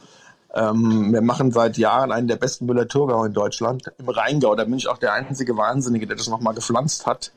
Ähm, 0.54 1.14
wir 1.14 1.22
machen 1.22 1.52
seit 1.52 1.78
Jahren 1.78 2.12
einen 2.12 2.28
der 2.28 2.38
besten 2.38 2.66
Müller-Thurgau 2.66 3.24
in 3.26 3.34
Deutschland, 3.34 3.92
im 3.98 4.10
Rheingau. 4.10 4.56
Da 4.56 4.64
bin 4.64 4.76
ich 4.76 4.88
auch 4.88 4.98
der 4.98 5.14
einzige 5.14 5.56
Wahnsinnige, 5.58 6.08
der 6.08 6.16
das 6.16 6.28
nochmal 6.28 6.56
gepflanzt 6.56 7.06
hat, 7.06 7.32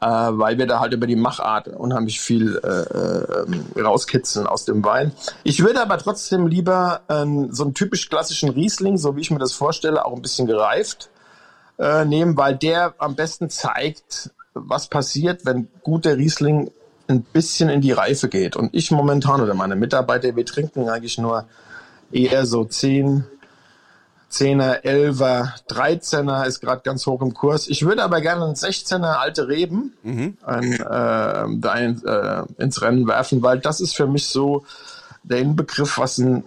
äh, 0.00 0.06
weil 0.06 0.56
wir 0.56 0.66
da 0.66 0.80
halt 0.80 0.94
über 0.94 1.06
die 1.06 1.16
Machart 1.16 1.68
unheimlich 1.68 2.20
viel 2.20 2.56
äh, 2.56 3.78
äh, 3.78 3.82
rauskitzeln 3.82 4.46
aus 4.46 4.64
dem 4.64 4.82
Wein. 4.84 5.12
Ich 5.44 5.62
würde 5.62 5.82
aber 5.82 5.98
trotzdem 5.98 6.46
lieber 6.46 7.02
äh, 7.08 7.26
so 7.50 7.64
einen 7.64 7.74
typisch 7.74 8.08
klassischen 8.08 8.48
Riesling, 8.48 8.96
so 8.96 9.16
wie 9.16 9.20
ich 9.20 9.30
mir 9.30 9.38
das 9.38 9.52
vorstelle, 9.52 10.06
auch 10.06 10.14
ein 10.14 10.22
bisschen 10.22 10.46
gereift 10.46 11.10
äh, 11.78 12.06
nehmen, 12.06 12.36
weil 12.38 12.56
der 12.56 12.94
am 12.98 13.16
besten 13.16 13.50
zeigt, 13.50 14.30
was 14.54 14.88
passiert, 14.88 15.44
wenn 15.44 15.68
guter 15.82 16.16
Riesling 16.16 16.70
ein 17.08 17.22
bisschen 17.22 17.68
in 17.68 17.80
die 17.80 17.92
Reife 17.92 18.28
geht. 18.28 18.56
Und 18.56 18.74
ich 18.74 18.90
momentan 18.90 19.40
oder 19.40 19.54
meine 19.54 19.76
Mitarbeiter, 19.76 20.34
wir 20.34 20.46
trinken 20.46 20.88
eigentlich 20.88 21.18
nur 21.18 21.46
eher 22.10 22.46
so 22.46 22.64
10, 22.64 23.24
10er, 24.30 24.82
11er, 24.82 25.52
13er 25.68 26.46
ist 26.46 26.60
gerade 26.60 26.82
ganz 26.82 27.06
hoch 27.06 27.22
im 27.22 27.32
Kurs. 27.32 27.68
Ich 27.68 27.84
würde 27.84 28.02
aber 28.02 28.20
gerne 28.20 28.44
einen 28.44 28.54
16er 28.54 29.16
alte 29.16 29.48
Reben 29.48 29.94
mhm. 30.02 30.36
ein, 30.44 30.72
äh, 30.72 30.78
da 30.80 31.74
in, 31.76 32.04
äh, 32.04 32.42
ins 32.58 32.82
Rennen 32.82 33.06
werfen, 33.06 33.42
weil 33.42 33.60
das 33.60 33.80
ist 33.80 33.94
für 33.94 34.06
mich 34.06 34.26
so 34.26 34.64
der 35.22 35.38
Inbegriff, 35.38 35.98
was 35.98 36.18
ein, 36.18 36.44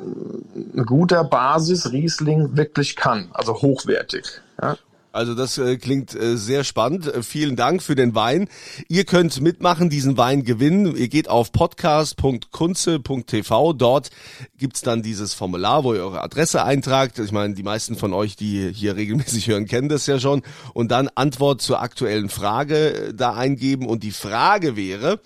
ein 0.75 0.85
guter 0.85 1.23
Basis-Riesling 1.23 2.55
wirklich 2.55 2.95
kann, 2.95 3.29
also 3.33 3.61
hochwertig. 3.61 4.41
Ja? 4.61 4.77
Also 5.11 5.33
das 5.33 5.57
äh, 5.57 5.77
klingt 5.77 6.13
äh, 6.13 6.37
sehr 6.37 6.63
spannend. 6.63 7.07
Äh, 7.07 7.23
vielen 7.23 7.55
Dank 7.55 7.81
für 7.81 7.95
den 7.95 8.13
Wein. 8.13 8.47
Ihr 8.87 9.05
könnt 9.05 9.41
mitmachen, 9.41 9.89
diesen 9.89 10.17
Wein 10.17 10.43
gewinnen. 10.43 10.95
Ihr 10.95 11.07
geht 11.07 11.27
auf 11.27 11.51
podcast.kunze.tv. 11.51 13.73
Dort 13.73 14.11
gibt's 14.57 14.83
dann 14.83 15.01
dieses 15.01 15.33
Formular, 15.33 15.83
wo 15.83 15.95
ihr 15.95 16.01
eure 16.01 16.21
Adresse 16.21 16.63
eintragt. 16.63 17.17
Ich 17.17 17.31
meine, 17.31 17.55
die 17.55 17.63
meisten 17.63 17.95
von 17.95 18.13
euch, 18.13 18.35
die 18.35 18.71
hier 18.71 18.95
regelmäßig 18.95 19.47
hören, 19.47 19.65
kennen 19.65 19.89
das 19.89 20.05
ja 20.05 20.19
schon. 20.19 20.43
Und 20.75 20.91
dann 20.91 21.09
Antwort 21.15 21.63
zur 21.63 21.81
aktuellen 21.81 22.29
Frage 22.29 23.07
äh, 23.07 23.13
da 23.15 23.33
eingeben. 23.33 23.87
Und 23.87 24.03
die 24.03 24.11
Frage 24.11 24.75
wäre, 24.75 25.19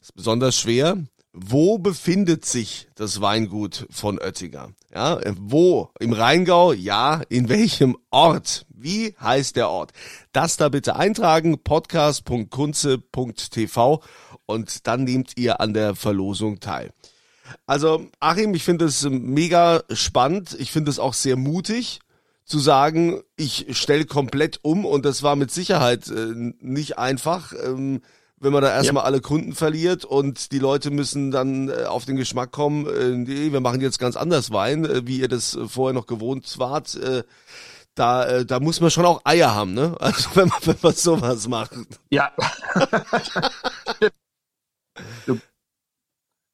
ist 0.00 0.14
besonders 0.14 0.58
schwer, 0.58 0.96
wo 1.32 1.78
befindet 1.78 2.44
sich 2.44 2.88
das 2.94 3.20
Weingut 3.20 3.86
von 3.90 4.18
Oettinger? 4.18 4.70
Ja, 4.92 5.20
wo? 5.38 5.90
Im 6.00 6.12
Rheingau? 6.12 6.72
Ja. 6.72 7.22
In 7.28 7.48
welchem 7.48 7.96
Ort? 8.10 8.66
Wie 8.68 9.14
heißt 9.20 9.54
der 9.56 9.68
Ort? 9.68 9.92
Das 10.32 10.56
da 10.56 10.68
bitte 10.68 10.96
eintragen, 10.96 11.62
podcast.kunze.tv 11.62 14.02
und 14.46 14.86
dann 14.86 15.04
nehmt 15.04 15.36
ihr 15.36 15.60
an 15.60 15.74
der 15.74 15.94
Verlosung 15.94 16.60
teil. 16.60 16.92
Also, 17.66 18.08
Achim, 18.18 18.54
ich 18.54 18.64
finde 18.64 18.86
es 18.86 19.08
mega 19.08 19.84
spannend. 19.92 20.56
Ich 20.58 20.72
finde 20.72 20.90
es 20.90 20.98
auch 20.98 21.14
sehr 21.14 21.36
mutig 21.36 22.00
zu 22.44 22.58
sagen, 22.58 23.22
ich 23.36 23.78
stelle 23.78 24.06
komplett 24.06 24.58
um 24.62 24.84
und 24.84 25.04
das 25.04 25.22
war 25.22 25.36
mit 25.36 25.52
Sicherheit 25.52 26.08
äh, 26.08 26.34
nicht 26.60 26.98
einfach. 26.98 27.52
Ähm, 27.52 28.02
wenn 28.40 28.52
man 28.52 28.62
da 28.62 28.72
erstmal 28.72 29.02
ja. 29.02 29.06
alle 29.06 29.20
Kunden 29.20 29.52
verliert 29.52 30.04
und 30.04 30.50
die 30.52 30.58
Leute 30.58 30.90
müssen 30.90 31.30
dann 31.30 31.68
äh, 31.68 31.84
auf 31.84 32.06
den 32.06 32.16
Geschmack 32.16 32.50
kommen, 32.50 32.86
äh, 32.86 33.10
nee, 33.10 33.52
wir 33.52 33.60
machen 33.60 33.82
jetzt 33.82 33.98
ganz 33.98 34.16
anders 34.16 34.50
Wein, 34.50 34.84
äh, 34.86 35.06
wie 35.06 35.20
ihr 35.20 35.28
das 35.28 35.54
äh, 35.54 35.68
vorher 35.68 35.92
noch 35.92 36.06
gewohnt 36.06 36.58
wart. 36.58 36.94
Äh, 36.94 37.22
da, 37.94 38.24
äh, 38.26 38.46
da 38.46 38.58
muss 38.58 38.80
man 38.80 38.90
schon 38.90 39.04
auch 39.04 39.20
Eier 39.24 39.54
haben, 39.54 39.74
ne? 39.74 39.94
Also 40.00 40.30
wenn 40.34 40.48
man, 40.48 40.58
wenn 40.62 40.78
man 40.80 40.94
sowas 40.94 41.48
macht. 41.48 41.72
Ja. 42.08 42.32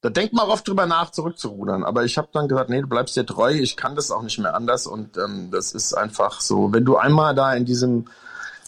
da 0.01 0.09
denkt 0.09 0.33
man 0.33 0.49
oft 0.49 0.67
drüber 0.67 0.87
nach, 0.87 1.11
zurückzurudern. 1.11 1.85
Aber 1.85 2.03
ich 2.03 2.17
habe 2.17 2.27
dann 2.33 2.49
gesagt, 2.49 2.69
nee, 2.69 2.81
du 2.81 2.87
bleibst 2.87 3.15
dir 3.15 3.25
treu, 3.25 3.51
ich 3.51 3.77
kann 3.77 3.95
das 3.95 4.11
auch 4.11 4.23
nicht 4.23 4.39
mehr 4.39 4.55
anders. 4.55 4.87
Und 4.87 5.17
ähm, 5.17 5.51
das 5.51 5.71
ist 5.71 5.93
einfach 5.93 6.41
so, 6.41 6.73
wenn 6.73 6.83
du 6.83 6.97
einmal 6.97 7.33
da 7.33 7.53
in 7.53 7.63
diesem 7.63 8.09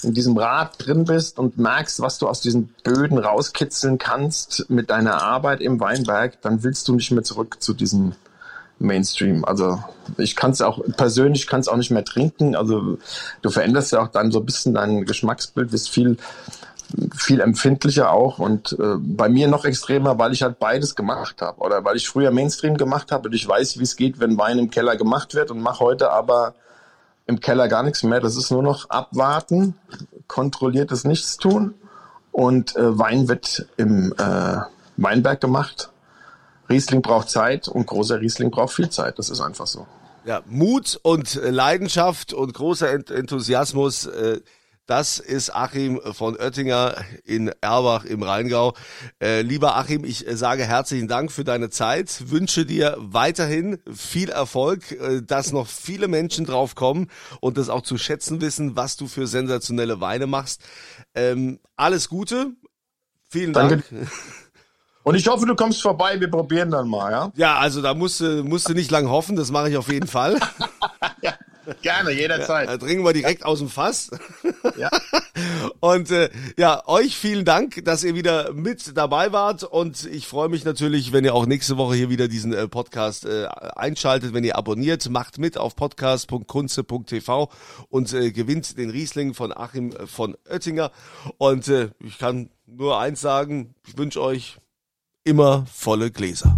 in 0.01 0.13
diesem 0.13 0.37
Rad 0.37 0.75
drin 0.77 1.05
bist 1.05 1.39
und 1.39 1.57
merkst, 1.57 2.01
was 2.01 2.17
du 2.17 2.27
aus 2.27 2.41
diesen 2.41 2.69
Böden 2.83 3.17
rauskitzeln 3.17 3.97
kannst 3.97 4.65
mit 4.69 4.89
deiner 4.89 5.21
Arbeit 5.21 5.61
im 5.61 5.79
Weinberg, 5.79 6.41
dann 6.41 6.63
willst 6.63 6.87
du 6.87 6.95
nicht 6.95 7.11
mehr 7.11 7.23
zurück 7.23 7.57
zu 7.59 7.73
diesem 7.73 8.13
Mainstream. 8.79 9.43
Also 9.43 9.83
ich 10.17 10.35
kann 10.35 10.51
es 10.51 10.61
auch 10.61 10.81
persönlich 10.95 11.47
kann 11.47 11.59
es 11.59 11.67
auch 11.67 11.75
nicht 11.75 11.91
mehr 11.91 12.05
trinken. 12.05 12.55
Also 12.55 12.97
du 13.41 13.49
veränderst 13.49 13.91
ja 13.91 14.01
auch 14.01 14.07
dann 14.07 14.31
so 14.31 14.39
ein 14.39 14.45
bisschen 14.45 14.73
dein 14.73 15.05
Geschmacksbild, 15.05 15.71
bist 15.71 15.89
viel 15.89 16.17
viel 17.15 17.39
empfindlicher 17.39 18.11
auch 18.11 18.39
und 18.39 18.75
äh, 18.79 18.95
bei 18.97 19.29
mir 19.29 19.47
noch 19.47 19.63
extremer, 19.63 20.17
weil 20.17 20.33
ich 20.33 20.41
halt 20.41 20.57
beides 20.57 20.95
gemacht 20.95 21.39
habe 21.39 21.59
oder 21.61 21.85
weil 21.85 21.95
ich 21.97 22.09
früher 22.09 22.31
Mainstream 22.31 22.77
gemacht 22.77 23.11
habe 23.11 23.27
und 23.27 23.35
ich 23.35 23.47
weiß, 23.47 23.77
wie 23.77 23.83
es 23.83 23.95
geht, 23.95 24.19
wenn 24.19 24.39
Wein 24.39 24.57
im 24.57 24.71
Keller 24.71 24.95
gemacht 24.95 25.35
wird 25.35 25.51
und 25.51 25.61
mache 25.61 25.81
heute 25.81 26.11
aber 26.11 26.55
im 27.29 27.39
Keller 27.39 27.67
gar 27.67 27.83
nichts 27.83 28.01
mehr. 28.01 28.19
Das 28.19 28.35
ist 28.35 28.49
nur 28.49 28.63
noch 28.63 28.89
abwarten, 28.89 29.75
kontrolliertes 30.27 31.03
Nichtstun 31.03 31.75
und 32.31 32.75
äh, 32.75 32.97
Wein 32.97 33.27
wird 33.27 33.67
im 33.77 34.13
äh, 34.17 34.57
Weinberg 34.97 35.39
gemacht. 35.39 35.91
Riesling 36.69 37.03
braucht 37.03 37.29
Zeit 37.29 37.67
und 37.67 37.85
großer 37.85 38.19
Riesling 38.19 38.49
braucht 38.49 38.73
viel 38.73 38.89
Zeit. 38.89 39.19
Das 39.19 39.29
ist 39.29 39.41
einfach 39.41 39.67
so. 39.67 39.85
Ja, 40.25 40.41
Mut 40.47 40.99
und 41.03 41.35
Leidenschaft 41.35 42.33
und 42.33 42.53
großer 42.53 42.91
Enthusiasmus. 42.91 44.07
Äh 44.07 44.41
das 44.89 45.19
ist 45.19 45.53
Achim 45.53 46.01
von 46.13 46.35
Oettinger 46.35 46.95
in 47.23 47.51
Erbach 47.61 48.05
im 48.05 48.23
Rheingau. 48.23 48.73
Äh, 49.21 49.41
lieber 49.41 49.77
Achim, 49.77 50.03
ich 50.03 50.25
sage 50.27 50.65
herzlichen 50.65 51.07
Dank 51.07 51.31
für 51.31 51.43
deine 51.43 51.69
Zeit, 51.69 52.31
wünsche 52.31 52.65
dir 52.65 52.97
weiterhin 52.97 53.77
viel 53.93 54.29
Erfolg, 54.29 54.91
äh, 54.91 55.21
dass 55.21 55.51
noch 55.51 55.67
viele 55.67 56.07
Menschen 56.07 56.43
drauf 56.43 56.73
kommen 56.73 57.07
und 57.39 57.59
das 57.59 57.69
auch 57.69 57.83
zu 57.83 57.99
schätzen 57.99 58.41
wissen, 58.41 58.75
was 58.75 58.97
du 58.97 59.07
für 59.07 59.27
sensationelle 59.27 60.01
Weine 60.01 60.25
machst. 60.25 60.63
Ähm, 61.13 61.59
alles 61.75 62.09
Gute, 62.09 62.53
vielen 63.29 63.53
Dank. 63.53 63.83
Danke. 63.89 64.07
Und 65.03 65.15
ich 65.15 65.27
hoffe, 65.27 65.45
du 65.45 65.55
kommst 65.55 65.81
vorbei, 65.81 66.19
wir 66.19 66.29
probieren 66.29 66.69
dann 66.69 66.87
mal, 66.87 67.11
ja? 67.11 67.31
Ja, 67.35 67.57
also 67.57 67.81
da 67.81 67.95
musst 67.95 68.19
du, 68.19 68.43
musst 68.43 68.69
du 68.69 68.73
nicht 68.73 68.91
lang 68.91 69.09
hoffen, 69.09 69.35
das 69.35 69.49
mache 69.49 69.69
ich 69.69 69.77
auf 69.77 69.91
jeden 69.91 70.07
Fall. 70.07 70.37
Gerne, 71.81 72.11
jederzeit. 72.11 72.67
Ja, 72.67 72.77
da 72.77 72.85
trinken 72.85 73.03
wir 73.03 73.13
direkt 73.13 73.45
aus 73.45 73.59
dem 73.59 73.69
Fass. 73.69 74.11
Ja. 74.77 74.89
Und 75.79 76.11
äh, 76.11 76.29
ja, 76.57 76.83
euch 76.87 77.17
vielen 77.17 77.45
Dank, 77.45 77.83
dass 77.85 78.03
ihr 78.03 78.15
wieder 78.15 78.53
mit 78.53 78.97
dabei 78.97 79.31
wart. 79.31 79.63
Und 79.63 80.05
ich 80.05 80.27
freue 80.27 80.49
mich 80.49 80.65
natürlich, 80.65 81.11
wenn 81.11 81.25
ihr 81.25 81.33
auch 81.33 81.45
nächste 81.45 81.77
Woche 81.77 81.95
hier 81.95 82.09
wieder 82.09 82.27
diesen 82.27 82.53
äh, 82.53 82.67
Podcast 82.67 83.25
äh, 83.25 83.45
einschaltet, 83.75 84.33
wenn 84.33 84.43
ihr 84.43 84.57
abonniert, 84.57 85.09
macht 85.09 85.37
mit 85.37 85.57
auf 85.57 85.75
podcast.kunze.tv 85.75 87.49
und 87.89 88.13
äh, 88.13 88.31
gewinnt 88.31 88.77
den 88.77 88.89
Riesling 88.89 89.33
von 89.33 89.55
Achim 89.55 89.91
äh, 89.91 90.07
von 90.07 90.35
Oettinger. 90.49 90.91
Und 91.37 91.67
äh, 91.67 91.89
ich 91.99 92.17
kann 92.17 92.49
nur 92.65 92.99
eins 92.99 93.21
sagen, 93.21 93.75
ich 93.87 93.97
wünsche 93.97 94.21
euch 94.21 94.57
immer 95.23 95.65
volle 95.71 96.11
Gläser. 96.11 96.57